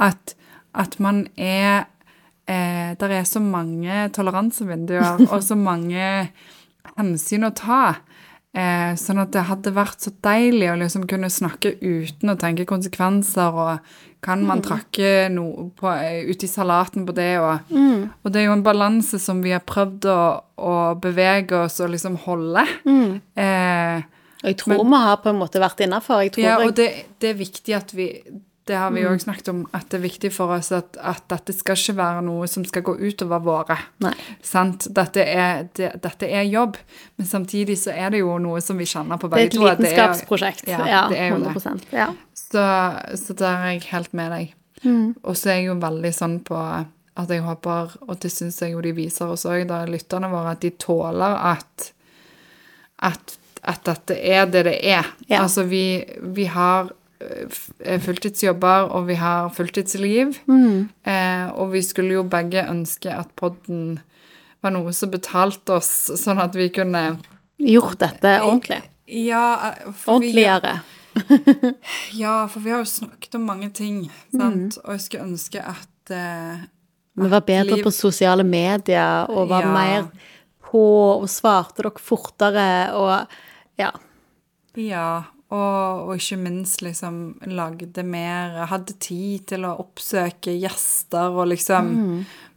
At, 0.00 0.34
at 0.74 1.00
man 1.00 1.26
er 1.36 1.86
eh, 2.48 2.96
Der 3.00 3.08
er 3.08 3.24
så 3.24 3.40
mange 3.40 4.08
toleransevinduer 4.08 5.26
og 5.32 5.42
så 5.42 5.54
mange 5.54 6.30
hensyn 6.96 7.44
å 7.44 7.50
ta. 7.50 7.94
Eh, 8.58 8.94
sånn 8.98 9.20
at 9.22 9.30
det 9.36 9.44
hadde 9.46 9.70
vært 9.76 10.00
så 10.02 10.10
deilig 10.24 10.66
å 10.72 10.78
liksom 10.80 11.04
kunne 11.06 11.28
snakke 11.30 11.76
uten 11.78 12.32
å 12.32 12.38
tenke 12.40 12.64
konsekvenser, 12.66 13.54
og 13.54 13.78
kan 14.24 14.42
man 14.42 14.58
trakke 14.66 15.28
noe 15.30 15.68
på, 15.78 15.86
eh, 15.94 16.24
ut 16.26 16.42
i 16.42 16.48
salaten 16.50 17.04
på 17.06 17.14
det, 17.14 17.38
og, 17.38 17.60
og 18.24 18.32
det 18.32 18.40
er 18.40 18.46
jo 18.48 18.56
en 18.56 18.64
balanse 18.66 19.20
som 19.22 19.42
vi 19.44 19.52
har 19.54 19.62
prøvd 19.62 20.08
å, 20.10 20.20
å 20.58 20.74
bevege 20.98 21.52
oss 21.68 21.78
og 21.84 21.90
liksom 21.94 22.16
holde. 22.24 22.66
Eh, 23.38 24.02
Og 24.42 24.48
jeg 24.50 24.56
tror 24.58 24.74
vi 24.74 24.98
har 25.06 25.16
på 25.22 25.30
en 25.30 25.38
måte 25.38 25.58
vært 25.62 25.80
innafor. 25.86 26.22
Ja, 26.42 26.58
og 26.66 26.74
det, 26.74 26.88
det 27.20 27.30
er 27.30 27.38
viktig 27.38 27.74
at 27.78 27.94
vi 27.94 28.08
Det 28.68 28.76
har 28.76 28.90
vi 28.92 29.00
jo 29.00 29.08
også 29.14 29.24
snakket 29.24 29.48
om, 29.48 29.62
at 29.72 29.86
det 29.88 29.96
er 29.96 30.02
viktig 30.04 30.30
for 30.34 30.52
oss 30.52 30.68
at, 30.76 30.98
at 31.00 31.22
dette 31.32 31.54
skal 31.56 31.78
ikke 31.80 31.94
være 31.96 32.22
noe 32.26 32.46
som 32.52 32.66
skal 32.68 32.82
gå 32.84 32.94
utover 33.00 33.40
våre. 33.46 33.78
Dette 34.98 35.24
er, 35.24 35.62
det, 35.78 35.88
dette 36.04 36.28
er 36.28 36.44
jobb, 36.44 36.76
men 37.16 37.26
samtidig 37.30 37.78
så 37.80 37.94
er 37.96 38.12
det 38.12 38.20
jo 38.20 38.36
noe 38.44 38.60
som 38.64 38.76
vi 38.78 38.84
kjenner 38.88 39.16
på 39.20 39.30
begge 39.32 39.54
to. 39.56 39.64
det 39.64 39.72
er- 39.72 39.80
lidenskapsprosjekt. 39.80 40.66
Ja, 40.68 40.84
Ja, 40.86 41.00
det 41.08 41.18
er 41.18 41.28
jo 41.32 41.38
det. 41.40 41.54
Ja. 41.96 42.10
Så, 42.34 42.62
så 43.24 43.34
der 43.40 43.56
er 43.56 43.72
jeg 43.72 43.82
helt 43.90 44.12
med 44.14 44.30
deg. 44.36 44.54
Og 45.24 45.34
så 45.36 45.50
er 45.50 45.54
jeg 45.62 45.66
jo 45.72 45.74
veldig 45.82 46.12
sånn 46.14 46.38
på 46.46 46.54
at 47.18 47.28
jeg 47.34 47.42
håper, 47.42 47.96
og 48.06 48.20
det 48.22 48.30
syns 48.30 48.60
jeg 48.62 48.72
jo 48.76 48.80
de 48.84 48.92
viser 48.94 49.26
oss 49.32 49.42
òg, 49.44 49.64
lytterne 49.90 50.28
våre, 50.30 50.52
at 50.54 50.60
de 50.62 50.70
tåler 50.70 51.34
at, 51.56 51.88
at, 53.02 53.34
at 53.64 53.82
dette 53.88 54.14
er 54.22 54.46
det 54.46 54.64
det 54.68 54.76
er. 54.86 55.08
Ja. 55.26 55.42
Altså 55.42 55.64
vi, 55.66 56.04
vi 56.22 56.44
har 56.46 56.92
fulltidsjobber, 58.04 58.88
og 58.94 59.06
vi 59.08 59.16
har 59.18 59.48
fulltidsliv. 59.54 60.36
Eh, 60.48 61.46
og 61.54 61.72
vi 61.72 61.82
skulle 61.82 62.14
jo 62.18 62.22
begge 62.30 62.64
ønske 62.70 63.10
at 63.14 63.30
podden 63.38 63.98
var 64.62 64.74
noe 64.74 64.92
som 64.96 65.10
betalte 65.12 65.76
oss, 65.78 65.90
sånn 66.18 66.40
at 66.42 66.54
vi 66.58 66.68
kunne 66.74 67.18
Gjort 67.58 67.98
dette 67.98 68.36
ordentlig. 68.46 68.82
Ja, 69.10 69.72
for 69.98 70.20
vi- 70.22 70.30
Ordentligere. 70.30 70.76
Ja, 72.14 72.46
for 72.46 72.60
vi 72.62 72.70
har 72.70 72.78
jo 72.84 72.86
snakket 72.86 73.34
om 73.34 73.46
mange 73.48 73.70
ting, 73.74 74.04
sant? 74.30 74.76
Og 74.84 74.92
jeg 74.94 75.00
skulle 75.00 75.24
ønske 75.32 75.58
at 75.66 76.12
eh, 76.14 76.60
Vi 77.18 77.28
var 77.32 77.40
bedre 77.42 77.74
liv- 77.80 77.82
på 77.84 77.90
sosiale 77.90 78.44
medier 78.46 79.26
og 79.30 79.48
var 79.50 79.62
Ja. 79.66 79.72
mer 79.74 80.06
på 80.68 80.84
og 81.22 81.26
svarte 81.28 81.82
dere 81.82 81.98
fortere 81.98 82.92
og 82.94 83.26
Ja. 83.78 83.90
Ja, 84.76 85.22
og, 85.48 86.08
og 86.08 86.18
ikke 86.18 86.36
minst 86.42 86.82
liksom 86.84 87.38
lagde 87.56 88.02
mer 88.04 88.66
Hadde 88.68 88.98
tid 89.00 89.46
til 89.48 89.64
å 89.64 89.78
oppsøke 89.80 90.52
gjester 90.52 91.32
og 91.32 91.48
liksom 91.54 91.94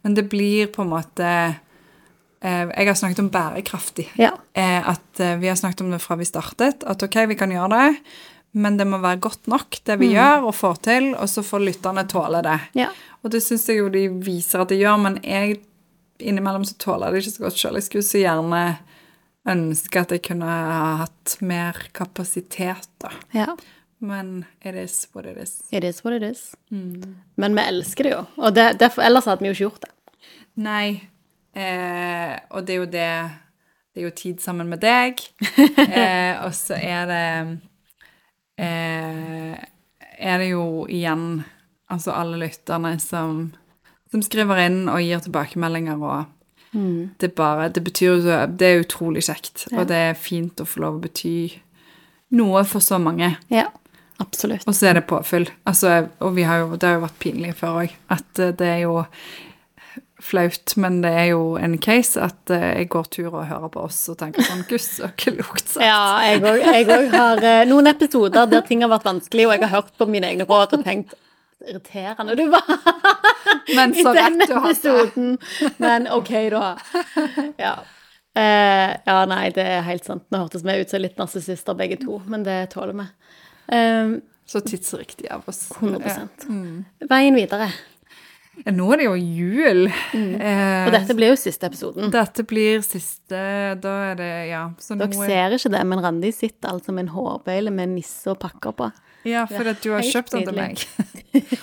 Men 0.04 0.16
det 0.18 0.26
blir 0.28 0.68
på 0.74 0.84
en 0.84 0.90
måte 0.92 1.30
eh, 1.30 2.66
Jeg 2.68 2.90
har 2.90 2.98
snakket 2.98 3.22
om 3.22 3.30
bærekraftig. 3.32 4.10
Ja. 4.20 4.34
Eh, 4.52 4.76
at 4.92 5.24
eh, 5.24 5.38
vi 5.40 5.48
har 5.48 5.56
snakket 5.56 5.86
om 5.86 5.94
det 5.94 6.02
fra 6.04 6.18
vi 6.20 6.28
startet. 6.28 6.84
At 6.84 7.04
ok, 7.06 7.22
vi 7.30 7.38
kan 7.38 7.54
gjøre 7.54 7.70
det, 7.72 8.12
men 8.60 8.76
det 8.76 8.84
må 8.90 8.98
være 9.00 9.22
godt 9.24 9.48
nok, 9.48 9.78
det 9.86 9.96
vi 10.02 10.10
gjør 10.12 10.50
og 10.50 10.56
får 10.58 10.80
til, 10.84 11.12
og 11.14 11.30
så 11.30 11.44
får 11.46 11.62
lytterne 11.70 12.04
tåle 12.10 12.42
det. 12.44 12.58
ja. 12.82 12.90
Og 13.22 13.30
det 13.30 13.38
syns 13.44 13.68
jeg 13.70 13.78
jo 13.78 13.90
de 13.94 14.08
viser 14.26 14.64
at 14.64 14.72
de 14.72 14.80
gjør, 14.80 14.96
men 14.98 15.20
jeg 15.22 15.60
innimellom 16.18 16.64
så 16.66 16.74
tåler 16.82 17.06
jeg 17.06 17.14
det 17.14 17.22
ikke 17.22 17.34
så 17.36 17.44
godt 17.44 17.60
sjøl. 17.60 17.78
Jeg 17.78 17.86
skulle 17.86 18.06
så 18.06 18.22
gjerne 18.22 18.62
ønske 19.48 20.02
at 20.02 20.12
jeg 20.14 20.22
kunne 20.28 20.48
ha 20.48 20.96
hatt 21.02 21.36
mer 21.42 21.78
kapasitet, 21.96 22.88
da. 23.02 23.12
ja. 23.34 23.54
Men 24.02 24.44
it 24.60 24.74
is 24.74 25.08
what 25.14 25.26
it 25.26 25.36
is. 25.38 25.62
It 25.70 25.84
is 25.84 26.00
what 26.04 26.16
it 26.16 26.24
is. 26.26 26.56
Men 26.68 27.54
vi 27.54 27.62
elsker 27.62 28.02
det 28.08 28.10
jo. 28.16 28.24
Og 28.42 28.54
det, 28.54 28.64
derfor, 28.80 29.04
ellers 29.06 29.28
hadde 29.30 29.44
vi 29.44 29.52
jo 29.52 29.54
ikke 29.54 29.62
gjort 29.68 29.84
det. 29.84 29.92
Nei. 30.58 30.86
Eh, 31.54 32.32
og 32.50 32.66
det 32.66 32.74
er 32.74 32.80
jo 32.80 32.86
det 32.88 33.12
Det 33.92 34.00
er 34.00 34.06
jo 34.06 34.14
tid 34.16 34.40
sammen 34.40 34.70
med 34.72 34.82
deg. 34.82 35.22
Eh, 36.02 36.34
og 36.42 36.50
så 36.56 36.78
er 36.80 37.06
det 37.10 37.26
eh, 38.64 39.54
Er 40.18 40.38
det 40.40 40.48
jo 40.48 40.86
igjen 40.88 41.44
altså 41.92 42.14
alle 42.16 42.38
lytterne 42.40 42.96
som, 42.98 43.52
som 44.10 44.22
skriver 44.24 44.64
inn 44.64 44.86
og 44.88 45.02
gir 45.04 45.20
tilbakemeldinger 45.20 46.00
og 46.00 46.24
det 46.72 47.34
bare 47.36 47.68
Det 47.68 47.82
betyr 47.84 48.22
Det 48.56 48.66
er 48.66 48.80
utrolig 48.80 49.26
kjekt, 49.26 49.66
og 49.74 49.86
det 49.90 49.98
er 50.08 50.14
fint 50.16 50.60
å 50.60 50.64
få 50.64 50.80
lov 50.80 50.96
å 50.96 51.02
bety 51.04 51.34
noe 52.32 52.64
for 52.64 52.80
så 52.80 52.96
mange. 53.02 53.34
Ja. 53.52 53.68
Absolutt. 54.22 54.66
Og 54.68 54.76
så 54.76 54.90
er 54.90 54.98
det 54.98 55.06
påfyll. 55.10 55.48
Altså, 55.68 56.06
og 56.22 56.36
vi 56.36 56.44
har 56.46 56.62
jo, 56.62 56.76
det 56.76 56.88
har 56.88 56.98
jo 56.98 57.06
vært 57.06 57.18
pinlig 57.22 57.54
før 57.58 57.82
òg. 57.82 57.96
At 58.12 58.40
eh, 58.40 58.52
det 58.56 58.68
er 58.68 58.84
jo 58.84 59.00
flaut, 60.22 60.76
men 60.78 61.00
det 61.02 61.10
er 61.18 61.26
jo 61.32 61.56
en 61.58 61.74
case 61.82 62.20
at 62.22 62.52
eh, 62.54 62.68
jeg 62.78 62.90
går 62.92 63.08
tur 63.10 63.32
og 63.32 63.48
hører 63.50 63.72
på 63.74 63.82
oss 63.88 63.98
og 64.12 64.20
tenker 64.20 64.46
sånn 64.46 64.62
Gud, 64.70 64.84
så 64.84 65.10
klokt 65.18 65.74
sagt. 65.74 65.82
Ja, 65.82 66.22
jeg 66.28 66.86
òg 66.86 67.10
har 67.16 67.42
eh, 67.42 67.64
noen 67.68 67.90
episoder 67.90 68.46
der 68.50 68.62
ting 68.68 68.84
har 68.86 68.92
vært 68.92 69.08
vanskelig, 69.08 69.48
og 69.48 69.56
jeg 69.56 69.64
har 69.66 69.74
hørt 69.80 69.92
på 69.98 70.08
mine 70.10 70.30
egne 70.30 70.46
råd 70.48 70.78
og 70.78 70.86
tenkt 70.86 71.18
irriterende 71.62 72.34
du 72.38 72.48
var 72.50 72.66
Men 73.76 73.94
i 73.94 74.02
så 74.02 74.12
rett 74.16 74.38
du 74.48 74.54
episoden. 74.54 75.38
Men 75.78 76.08
OK, 76.08 76.30
da. 76.50 76.76
Ja. 77.60 77.74
Eh, 78.34 78.90
ja, 79.06 79.16
nei, 79.28 79.50
det 79.52 79.64
er 79.68 79.82
helt 79.84 80.04
sant. 80.08 80.24
Nå 80.32 80.38
hørtes 80.46 80.64
vi 80.64 80.78
ut 80.80 80.90
som 80.92 81.02
litt 81.04 81.18
narsissister 81.20 81.76
begge 81.76 81.98
to, 82.00 82.20
men 82.32 82.44
det 82.46 82.70
tåler 82.72 82.96
vi. 82.96 83.08
Eh, 83.76 84.14
Så 84.48 84.60
tidsriktig 84.64 85.28
av 85.32 85.42
oss. 85.48 85.66
100 85.78 86.28
Veien 87.08 87.36
videre. 87.36 87.68
Ja, 88.66 88.72
nå 88.76 88.90
er 88.92 89.00
det 89.00 89.04
jo 89.06 89.14
jul. 89.16 89.86
Eh, 89.88 90.86
Og 90.86 90.92
dette 90.92 91.14
blir 91.16 91.30
jo 91.32 91.36
siste 91.40 91.70
episoden. 91.70 92.10
dette 92.12 92.44
blir 92.44 92.82
siste 92.84 93.38
Da 93.80 93.92
er 94.10 94.14
det 94.18 94.48
Ja. 94.50 94.66
Så 94.78 94.96
Dere 95.00 95.12
ser 95.16 95.56
ikke 95.56 95.72
det, 95.72 95.84
men 95.88 96.02
Randi 96.04 96.32
sitter 96.36 96.68
altså 96.74 96.92
med 96.92 97.06
en 97.06 97.14
hårbøyle 97.14 97.72
med 97.72 97.94
nisse 97.96 98.28
og 98.28 98.38
pakker 98.40 98.72
på. 98.76 98.90
Ja, 99.24 99.46
for 99.46 99.68
at 99.70 99.80
du 99.80 99.92
har 99.94 100.02
kjøpt 100.02 100.30
den 100.36 100.44
til 100.44 100.54
meg. 100.58 100.84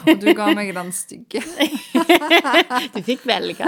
Og 0.05 0.21
du 0.21 0.29
ga 0.37 0.49
meg 0.57 0.71
den 0.77 0.91
stygge. 0.95 1.41
Du 2.93 3.01
fikk 3.05 3.25
velge. 3.29 3.67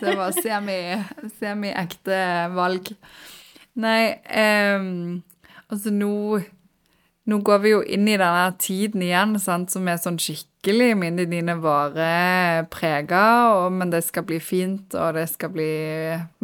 Det 0.00 0.16
var 0.18 0.34
semi- 0.36 1.30
semi-ekte 1.38 2.18
valg. 2.56 2.90
Nei, 3.80 4.02
um, 4.76 5.22
altså 5.70 5.92
nå 5.94 6.12
Nå 7.26 7.40
går 7.42 7.58
vi 7.58 7.70
jo 7.72 7.80
inn 7.82 8.04
i 8.06 8.12
denne 8.14 8.44
tiden 8.62 9.02
igjen, 9.02 9.32
sant, 9.42 9.72
som 9.74 9.88
er 9.90 9.96
sånn 9.98 10.14
skikkelig 10.22 10.92
minnene 10.94 11.24
dine 11.26 11.56
vare 11.58 12.62
prega, 12.70 13.22
og, 13.56 13.72
men 13.74 13.90
det 13.90 14.04
skal 14.06 14.22
bli 14.28 14.38
fint, 14.38 14.94
og 14.94 15.16
det 15.18 15.24
skal 15.32 15.50
bli 15.50 15.66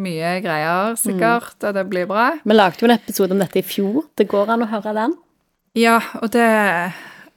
mye 0.03 0.33
greier, 0.43 0.97
sikkert, 0.99 1.55
og 1.69 1.77
det 1.79 1.85
blir 1.87 2.09
bra. 2.11 2.33
Vi 2.43 2.57
lagde 2.59 2.83
jo 2.83 2.89
en 2.91 2.97
episode 2.97 3.31
om 3.37 3.45
dette 3.45 3.63
i 3.63 3.67
fjor. 3.69 4.09
Det 4.19 4.27
går 4.35 4.51
an 4.57 4.67
å 4.67 4.71
høre 4.75 4.97
den. 4.99 5.15
Ja, 5.79 6.01
og 6.19 6.35
det 6.35 6.49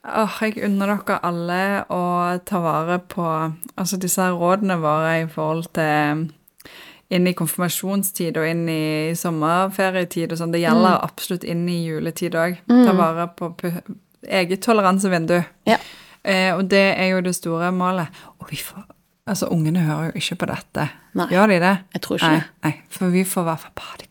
Åh, 0.05 0.37
jeg 0.45 0.61
unner 0.67 0.91
dere 0.93 1.19
alle 1.25 1.59
å 1.89 2.01
ta 2.45 2.59
vare 2.61 2.99
på 3.09 3.25
altså 3.25 3.97
disse 3.97 4.27
rådene 4.29 4.77
våre 4.83 5.13
i 5.23 5.27
forhold 5.31 5.71
til 5.73 6.27
inn 7.15 7.29
i 7.29 7.35
konfirmasjonstid 7.37 8.37
og 8.41 8.47
inn 8.49 8.63
i 8.69 9.13
sommerferietid 9.17 10.33
og 10.33 10.39
sånn. 10.41 10.53
Det 10.53 10.63
gjelder 10.63 11.01
absolutt 11.05 11.45
inn 11.47 11.65
i 11.69 11.83
juletid 11.85 12.37
òg. 12.37 12.57
Ta 12.69 12.95
vare 12.97 13.27
på 13.37 13.51
eget 14.25 14.61
toleransevindu. 14.65 15.39
Ja. 15.69 15.79
Eh, 16.25 16.51
og 16.55 16.65
det 16.69 16.85
er 16.97 17.11
jo 17.13 17.23
det 17.25 17.35
store 17.37 17.71
målet. 17.73 18.13
Og 18.41 18.51
vi 18.53 18.61
får 18.61 18.85
Altså, 19.25 19.47
ungene 19.49 19.81
hører 19.81 20.11
jo 20.11 20.19
ikke 20.21 20.35
på 20.43 20.47
dette. 20.51 20.83
Nei. 21.17 21.25
Gjør 21.33 21.49
de 21.49 21.55
det? 21.63 21.71
Jeg 21.95 22.01
tror 22.05 22.19
ikke 22.19 22.29
nei. 22.29 22.43
Nei, 22.61 22.73
for 22.93 23.09
vi 23.09 23.23
får 23.25 23.47
være 23.47 23.63
fall 23.63 24.05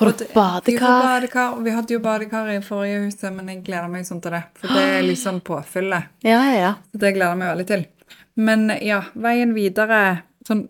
Og 0.00 0.12
du 0.18 0.24
Vi 0.24 0.32
badekar? 0.34 1.02
badekar, 1.02 1.56
vi 1.62 1.70
hadde 1.70 1.94
jo 1.94 2.00
badekar 2.02 2.48
i 2.50 2.60
forrige 2.64 3.04
huset, 3.04 3.32
men 3.34 3.48
jeg 3.52 3.62
gleder 3.66 3.88
meg 3.92 4.06
sånn 4.08 4.22
til 4.24 4.32
det. 4.34 4.42
For 4.58 4.68
det 4.72 4.82
er 4.96 5.02
liksom 5.06 5.40
påfyllet. 5.46 6.08
Ja, 6.24 6.38
ja, 6.48 6.54
ja. 6.58 6.72
Så 6.92 6.98
det 7.02 7.12
gleder 7.14 7.34
jeg 7.34 7.38
meg 7.42 7.52
veldig 7.52 7.66
til. 7.72 7.84
Men 8.36 8.68
ja, 8.82 9.02
veien 9.14 9.54
videre 9.54 10.22
sånn 10.48 10.68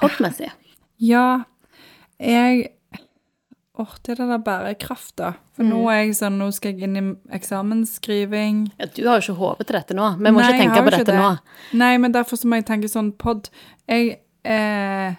Podmessig. 0.00 0.50
Ja, 0.98 1.44
jeg 2.20 2.70
Åh, 3.80 3.94
det 4.04 4.12
er 4.12 4.16
det 4.20 4.26
der 4.28 4.40
bærekraft, 4.44 5.14
da. 5.16 5.30
For 5.56 5.64
nå 5.64 5.86
er 5.88 6.02
jeg 6.02 6.16
sånn, 6.18 6.34
nå 6.36 6.50
skal 6.52 6.74
jeg 6.74 6.84
inn 6.84 6.96
i 7.00 7.02
eksamensskriving. 7.32 8.58
Ja, 8.76 8.86
du 8.92 9.06
har 9.08 9.20
jo 9.22 9.32
ikke 9.32 9.38
hodet 9.38 9.66
til 9.70 9.76
dette 9.78 9.96
nå. 9.96 10.08
Vi 10.18 10.32
må 10.34 10.42
Nei, 10.42 10.50
ikke 10.50 10.58
tenke 10.66 10.82
på 10.84 10.92
dette 10.92 11.06
det. 11.08 11.16
nå. 11.16 11.30
Nei, 11.80 11.94
men 12.02 12.12
derfor 12.12 12.36
så 12.36 12.50
må 12.50 12.58
jeg 12.60 12.66
tenke 12.68 12.90
sånn 12.92 13.08
pod. 13.16 13.48
Jeg 13.88 14.18
eh, 14.44 15.14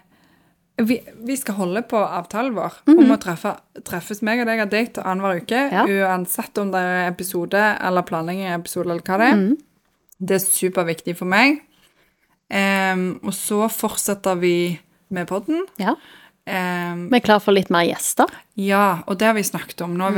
vi, 0.78 1.02
vi 1.28 1.36
skal 1.38 1.58
holde 1.60 1.82
på 1.86 2.00
avtalen 2.00 2.56
vår 2.56 2.80
om 2.94 3.12
å 3.14 3.18
treffe, 3.22 3.56
treffes 3.88 4.22
meg 4.26 4.42
og 4.42 4.48
deg 4.50 4.64
av 4.64 4.72
date 4.72 5.04
annenhver 5.04 5.42
uke. 5.44 5.66
Ja. 5.74 5.84
Uansett 5.86 6.58
om 6.62 6.72
det 6.74 6.82
er 6.82 7.10
episode 7.10 7.60
eller 7.60 8.08
planlegging 8.08 8.48
av 8.50 8.62
episode 8.62 8.90
eller 8.90 9.04
hva 9.06 9.20
det 9.22 9.28
er. 9.34 9.44
Det 10.22 10.38
er 10.38 10.46
superviktig 10.46 11.18
for 11.20 11.30
meg. 11.30 11.62
Um, 12.52 13.22
og 13.24 13.36
så 13.36 13.68
fortsetter 13.72 14.40
vi 14.42 14.56
med 15.14 15.30
podden. 15.30 15.64
Ja. 15.80 15.96
Um, 16.42 17.06
Vi 17.12 17.20
er 17.20 17.24
klar 17.24 17.40
for 17.44 17.56
litt 17.56 17.70
mer 17.72 17.86
gjester. 17.86 18.32
ja, 18.58 19.04
og 19.08 19.20
det 19.20 19.28
har 19.30 19.36
vi 19.38 19.44
snakket 19.44 19.82
om. 19.82 19.94
Nå 19.98 20.10
-hmm. 20.10 20.16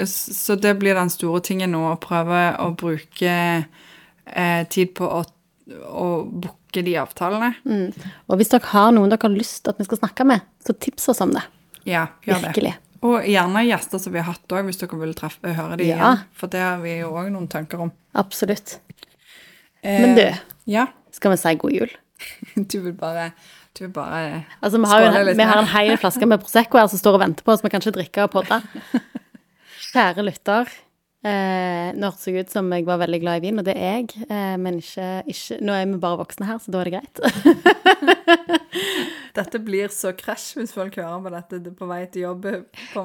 vi, 0.00 0.06
Så 0.06 0.54
det 0.54 0.78
blir 0.78 0.94
den 0.94 1.10
store 1.10 1.40
tingen 1.40 1.72
nå, 1.72 1.92
å 1.92 1.96
prøve 1.96 2.56
å 2.58 2.70
bruke 2.74 3.64
eh, 4.26 4.66
tid 4.68 4.94
på 4.94 5.04
å, 5.04 5.24
å 5.86 6.24
booke 6.24 6.65
de 6.84 6.96
avtalene. 7.00 7.54
Og 8.28 8.36
hvis 8.36 8.48
dere 8.52 8.66
har 8.72 8.90
noen 8.92 9.08
dere 9.12 9.22
har 9.22 9.30
lyst 9.36 9.62
til 9.64 9.70
at 9.72 9.78
vi 9.78 9.84
skal 9.88 9.98
snakke 9.98 10.26
med, 10.26 10.40
så 10.66 10.74
tips 10.78 11.08
oss 11.08 11.20
om 11.24 11.32
det. 11.32 11.42
Ja, 11.86 12.06
gjør 12.26 12.52
det. 12.54 12.74
Og 13.06 13.22
gjerne 13.28 13.62
gjester 13.68 14.00
som 14.02 14.12
vi 14.12 14.18
har 14.18 14.32
hatt 14.32 14.48
òg, 14.56 14.64
hvis 14.66 14.80
dere 14.80 14.98
vil 14.98 15.14
treffe, 15.14 15.52
høre 15.54 15.76
dem 15.76 15.86
Ja. 15.86 15.96
igjen. 15.96 16.24
For 16.32 16.46
det 16.48 16.60
har 16.60 16.78
vi 16.82 16.98
jo 16.98 17.12
òg 17.12 17.30
noen 17.30 17.46
tanker 17.48 17.80
om. 17.80 17.92
Absolutt. 18.14 18.78
Eh, 19.84 20.00
Men 20.00 20.14
du, 20.16 20.38
Ja. 20.66 20.86
skal 21.12 21.30
vi 21.30 21.36
si 21.36 21.54
god 21.54 21.72
jul? 21.72 21.90
Du 22.56 22.80
vil 22.80 22.92
bare 22.92 23.32
Du 23.76 23.84
vil 23.84 23.92
bare 23.92 24.46
Altså, 24.62 24.78
vi 24.80 24.86
har, 24.88 25.00
jo 25.02 25.06
en, 25.30 25.36
vi 25.36 25.42
har 25.44 25.58
en 25.58 25.66
hel 25.66 25.96
flaske 25.98 26.26
med 26.26 26.40
Prosecco 26.40 26.78
her 26.78 26.86
som 26.88 26.98
står 26.98 27.14
og 27.14 27.20
venter 27.20 27.44
på 27.44 27.52
oss. 27.52 27.62
Vi 27.62 27.68
kan 27.68 27.80
ikke 27.80 27.92
drikke 27.92 28.22
og 28.24 28.30
podde. 28.32 28.62
Kjære 29.92 30.24
lytter. 30.24 30.66
Eh, 31.24 31.94
nå 31.96 32.10
hørtes 32.10 32.26
det 32.28 32.42
ut 32.44 32.50
som 32.52 32.66
jeg 32.74 32.84
var 32.86 32.98
veldig 33.00 33.18
glad 33.22 33.40
i 33.40 33.48
vin, 33.48 33.58
og 33.58 33.64
det 33.66 33.74
er 33.80 34.02
jeg. 34.02 34.26
Eh, 34.28 34.56
men 34.60 34.76
ikke, 34.82 35.06
ikke 35.32 35.56
Nå 35.64 35.72
er 35.74 35.86
vi 35.88 35.96
bare 36.02 36.20
voksne 36.20 36.46
her, 36.46 36.58
så 36.62 36.74
da 36.74 36.82
er 36.82 36.86
det 36.90 36.98
greit. 36.98 37.16
Dette 39.36 39.58
blir 39.60 39.88
så 39.92 40.12
krasj 40.16 40.56
hvis 40.60 40.72
folk 40.76 40.96
hører 40.96 41.20
på 41.24 41.30
dette 41.34 41.58
det 41.64 41.72
på 41.76 41.88
vei 41.88 42.02
til 42.12 42.22
jobb. 42.24 42.46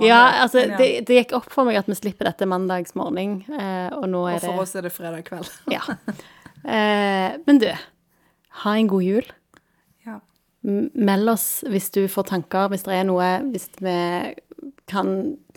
Ja, 0.04 0.44
altså, 0.44 0.60
ja. 0.64 0.78
det, 0.80 0.88
det 1.08 1.18
gikk 1.18 1.34
opp 1.40 1.50
for 1.52 1.68
meg 1.68 1.76
at 1.82 1.90
vi 1.92 1.96
slipper 1.98 2.26
dette 2.30 2.48
mandagsmorgen, 2.48 3.32
eh, 3.52 3.90
og 3.98 4.06
nå 4.12 4.22
er 4.30 4.38
Og 4.38 4.46
for 4.46 4.62
det 4.62 4.68
oss 4.68 4.76
er 4.80 4.88
det 4.88 4.94
fredag 4.96 5.26
kveld. 5.32 5.52
Ja. 5.72 5.84
Eh, 6.62 7.42
men 7.48 7.58
du, 7.58 7.66
ha 8.62 8.72
en 8.78 8.90
god 8.92 9.02
jul. 9.02 9.26
Ja. 10.06 10.20
Meld 10.62 11.32
oss 11.32 11.64
hvis 11.66 11.90
du 11.96 12.04
får 12.06 12.28
tanker, 12.30 12.68
hvis 12.70 12.86
det 12.86 13.00
er 13.00 13.08
noe, 13.10 13.30
hvis 13.50 13.66
vi 13.82 13.96
kan 14.86 15.08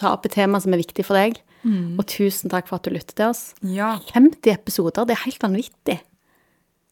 ta 0.00 0.14
opp 0.14 0.24
et 0.24 0.32
tema 0.32 0.56
som 0.64 0.72
er 0.72 0.80
viktig 0.80 1.04
for 1.04 1.20
deg. 1.20 1.36
Mm. 1.64 1.94
Og 1.98 2.04
tusen 2.06 2.50
takk 2.52 2.68
for 2.68 2.76
at 2.76 2.84
du 2.84 2.90
lytter 2.92 3.14
til 3.16 3.30
oss. 3.32 3.54
ja, 3.64 3.94
50 4.12 4.52
episoder, 4.52 5.06
det 5.08 5.16
er 5.16 5.24
helt 5.24 5.42
vanvittig. 5.42 5.98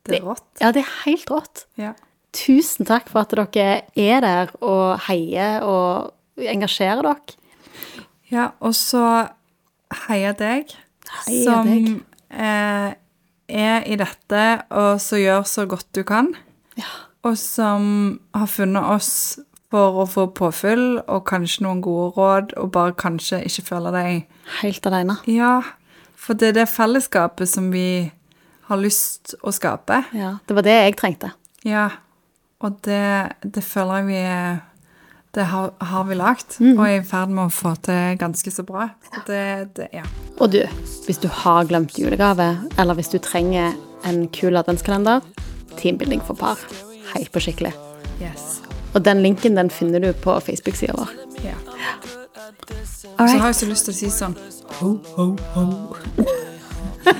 det 0.08 0.16
er 0.18 0.24
rått. 0.24 0.46
Ja, 0.60 0.70
det 0.72 0.82
er 0.82 0.90
helt 1.04 1.30
rått. 1.30 1.66
Ja. 1.76 1.92
Tusen 2.32 2.86
takk 2.88 3.10
for 3.12 3.20
at 3.26 3.34
dere 3.36 3.82
er 3.94 4.20
der 4.24 4.52
og 4.64 4.98
heier 5.06 5.62
og 5.68 6.14
engasjerer 6.40 7.02
dere. 7.04 7.36
ja, 8.32 8.50
og 8.60 8.72
så 8.74 9.28
heier 10.08 10.32
deg, 10.32 10.72
Heier 11.26 11.44
som 11.44 11.68
deg. 11.68 12.00
Eh, 12.32 12.94
er 13.52 13.84
i 13.84 13.96
dette, 14.00 14.44
og 14.72 14.96
så 15.04 15.20
gjør 15.20 15.42
så 15.44 15.66
godt 15.68 15.90
du 15.92 16.02
kan. 16.08 16.32
ja. 16.80 16.88
Og 17.22 17.36
som 17.38 18.18
har 18.34 18.48
funnet 18.50 18.82
oss 18.82 19.38
for 19.72 20.02
å 20.02 20.08
få 20.08 20.26
påfyll 20.36 20.98
og 21.08 21.22
kanskje 21.30 21.64
noen 21.64 21.80
gode 21.84 22.10
råd, 22.18 22.50
og 22.60 22.72
bare 22.74 22.92
kanskje 23.00 23.40
ikke 23.48 23.64
føle 23.70 23.92
deg 23.94 24.26
Helt 24.60 24.84
alene. 24.90 25.16
Ja, 25.32 25.62
for 26.18 26.36
det 26.36 26.52
er 26.52 26.58
det 26.60 26.68
fellesskapet 26.68 27.48
som 27.48 27.70
vi 27.72 28.10
har 28.68 28.76
lyst 28.78 29.32
å 29.42 29.50
skape. 29.54 30.02
Ja, 30.14 30.34
det 30.46 30.54
var 30.58 30.66
det 30.66 30.74
jeg 30.76 30.96
trengte. 31.00 31.32
Ja, 31.66 31.88
og 32.62 32.76
det, 32.86 33.00
det 33.42 33.64
føler 33.64 34.02
jeg 34.02 34.06
vi 34.12 34.22
Det 35.32 35.46
har, 35.48 35.70
har 35.80 36.04
vi 36.04 36.14
lagt, 36.20 36.58
Mm. 36.60 36.74
og 36.78 36.82
er 36.86 36.98
i 37.00 37.04
ferd 37.08 37.30
med 37.32 37.46
å 37.48 37.52
få 37.56 37.72
til 37.80 38.18
ganske 38.20 38.50
så 38.52 38.62
bra. 38.68 38.90
Så 39.08 39.22
det, 39.26 39.74
det 39.78 39.88
Ja. 39.96 40.02
Og 40.38 40.50
du, 40.52 40.60
hvis 41.06 41.18
du 41.22 41.28
har 41.28 41.64
glemt 41.64 41.96
julegave, 41.96 42.50
eller 42.78 42.94
hvis 42.94 43.08
du 43.08 43.18
trenger 43.18 43.72
en 44.04 44.26
kul 44.28 44.56
adventskalender, 44.60 45.22
teambuilding 45.80 46.20
for 46.20 46.34
par. 46.36 46.58
Helt 47.14 47.32
på 47.32 47.40
skikkelig. 47.40 47.72
Yes. 48.20 48.60
Og 48.92 49.04
den 49.04 49.22
linken 49.22 49.56
den 49.56 49.70
finner 49.70 50.00
du 50.00 50.12
på 50.12 50.40
Facebook-sida 50.40 50.92
vår. 50.98 51.08
Ja. 51.44 51.56
Right. 53.18 53.28
Så 53.32 53.38
har 53.38 53.46
jeg 53.46 53.54
så 53.54 53.66
lyst 53.66 53.84
til 53.88 53.94
å 53.94 53.96
si 53.96 54.10
sånn 54.10 54.34
Ho, 54.78 54.96
ho, 55.16 55.26
ho. 55.54 55.64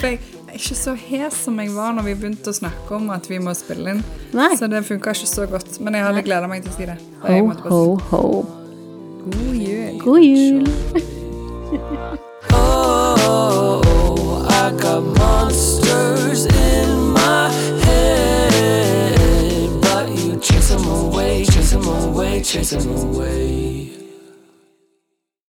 Jeg 0.00 0.18
er 0.56 0.58
ikke 0.58 0.76
så 0.78 0.92
hes 0.98 1.36
som 1.44 1.58
jeg 1.62 1.70
var 1.74 1.92
når 1.94 2.04
vi 2.08 2.14
begynte 2.18 2.50
å 2.50 2.54
snakke 2.54 2.94
om 2.96 3.10
at 3.14 3.28
vi 3.30 3.38
må 3.42 3.52
spille 3.54 3.94
inn. 3.94 4.00
Nei. 4.34 4.50
Så 4.58 4.66
det 4.70 4.82
funka 4.86 5.14
ikke 5.14 5.28
så 5.30 5.46
godt. 5.50 5.78
Men 5.82 5.94
jeg 5.98 6.06
hadde 6.06 6.24
gleda 6.26 6.50
meg 6.50 6.64
til 6.64 6.72
å 6.72 6.76
si 6.76 6.88
det. 6.90 6.96
Ho, 7.22 7.38
ho, 7.70 7.82
ho. 8.10 8.22
God 9.30 9.54
jul. 9.54 10.00
God 10.02 10.22
jul. 10.26 10.66
Oh, 12.52 13.80
I 14.50 14.70
got 14.80 15.02
monsters 15.18 16.46
chase 22.42 22.70
them 22.70 22.96
away. 22.96 23.79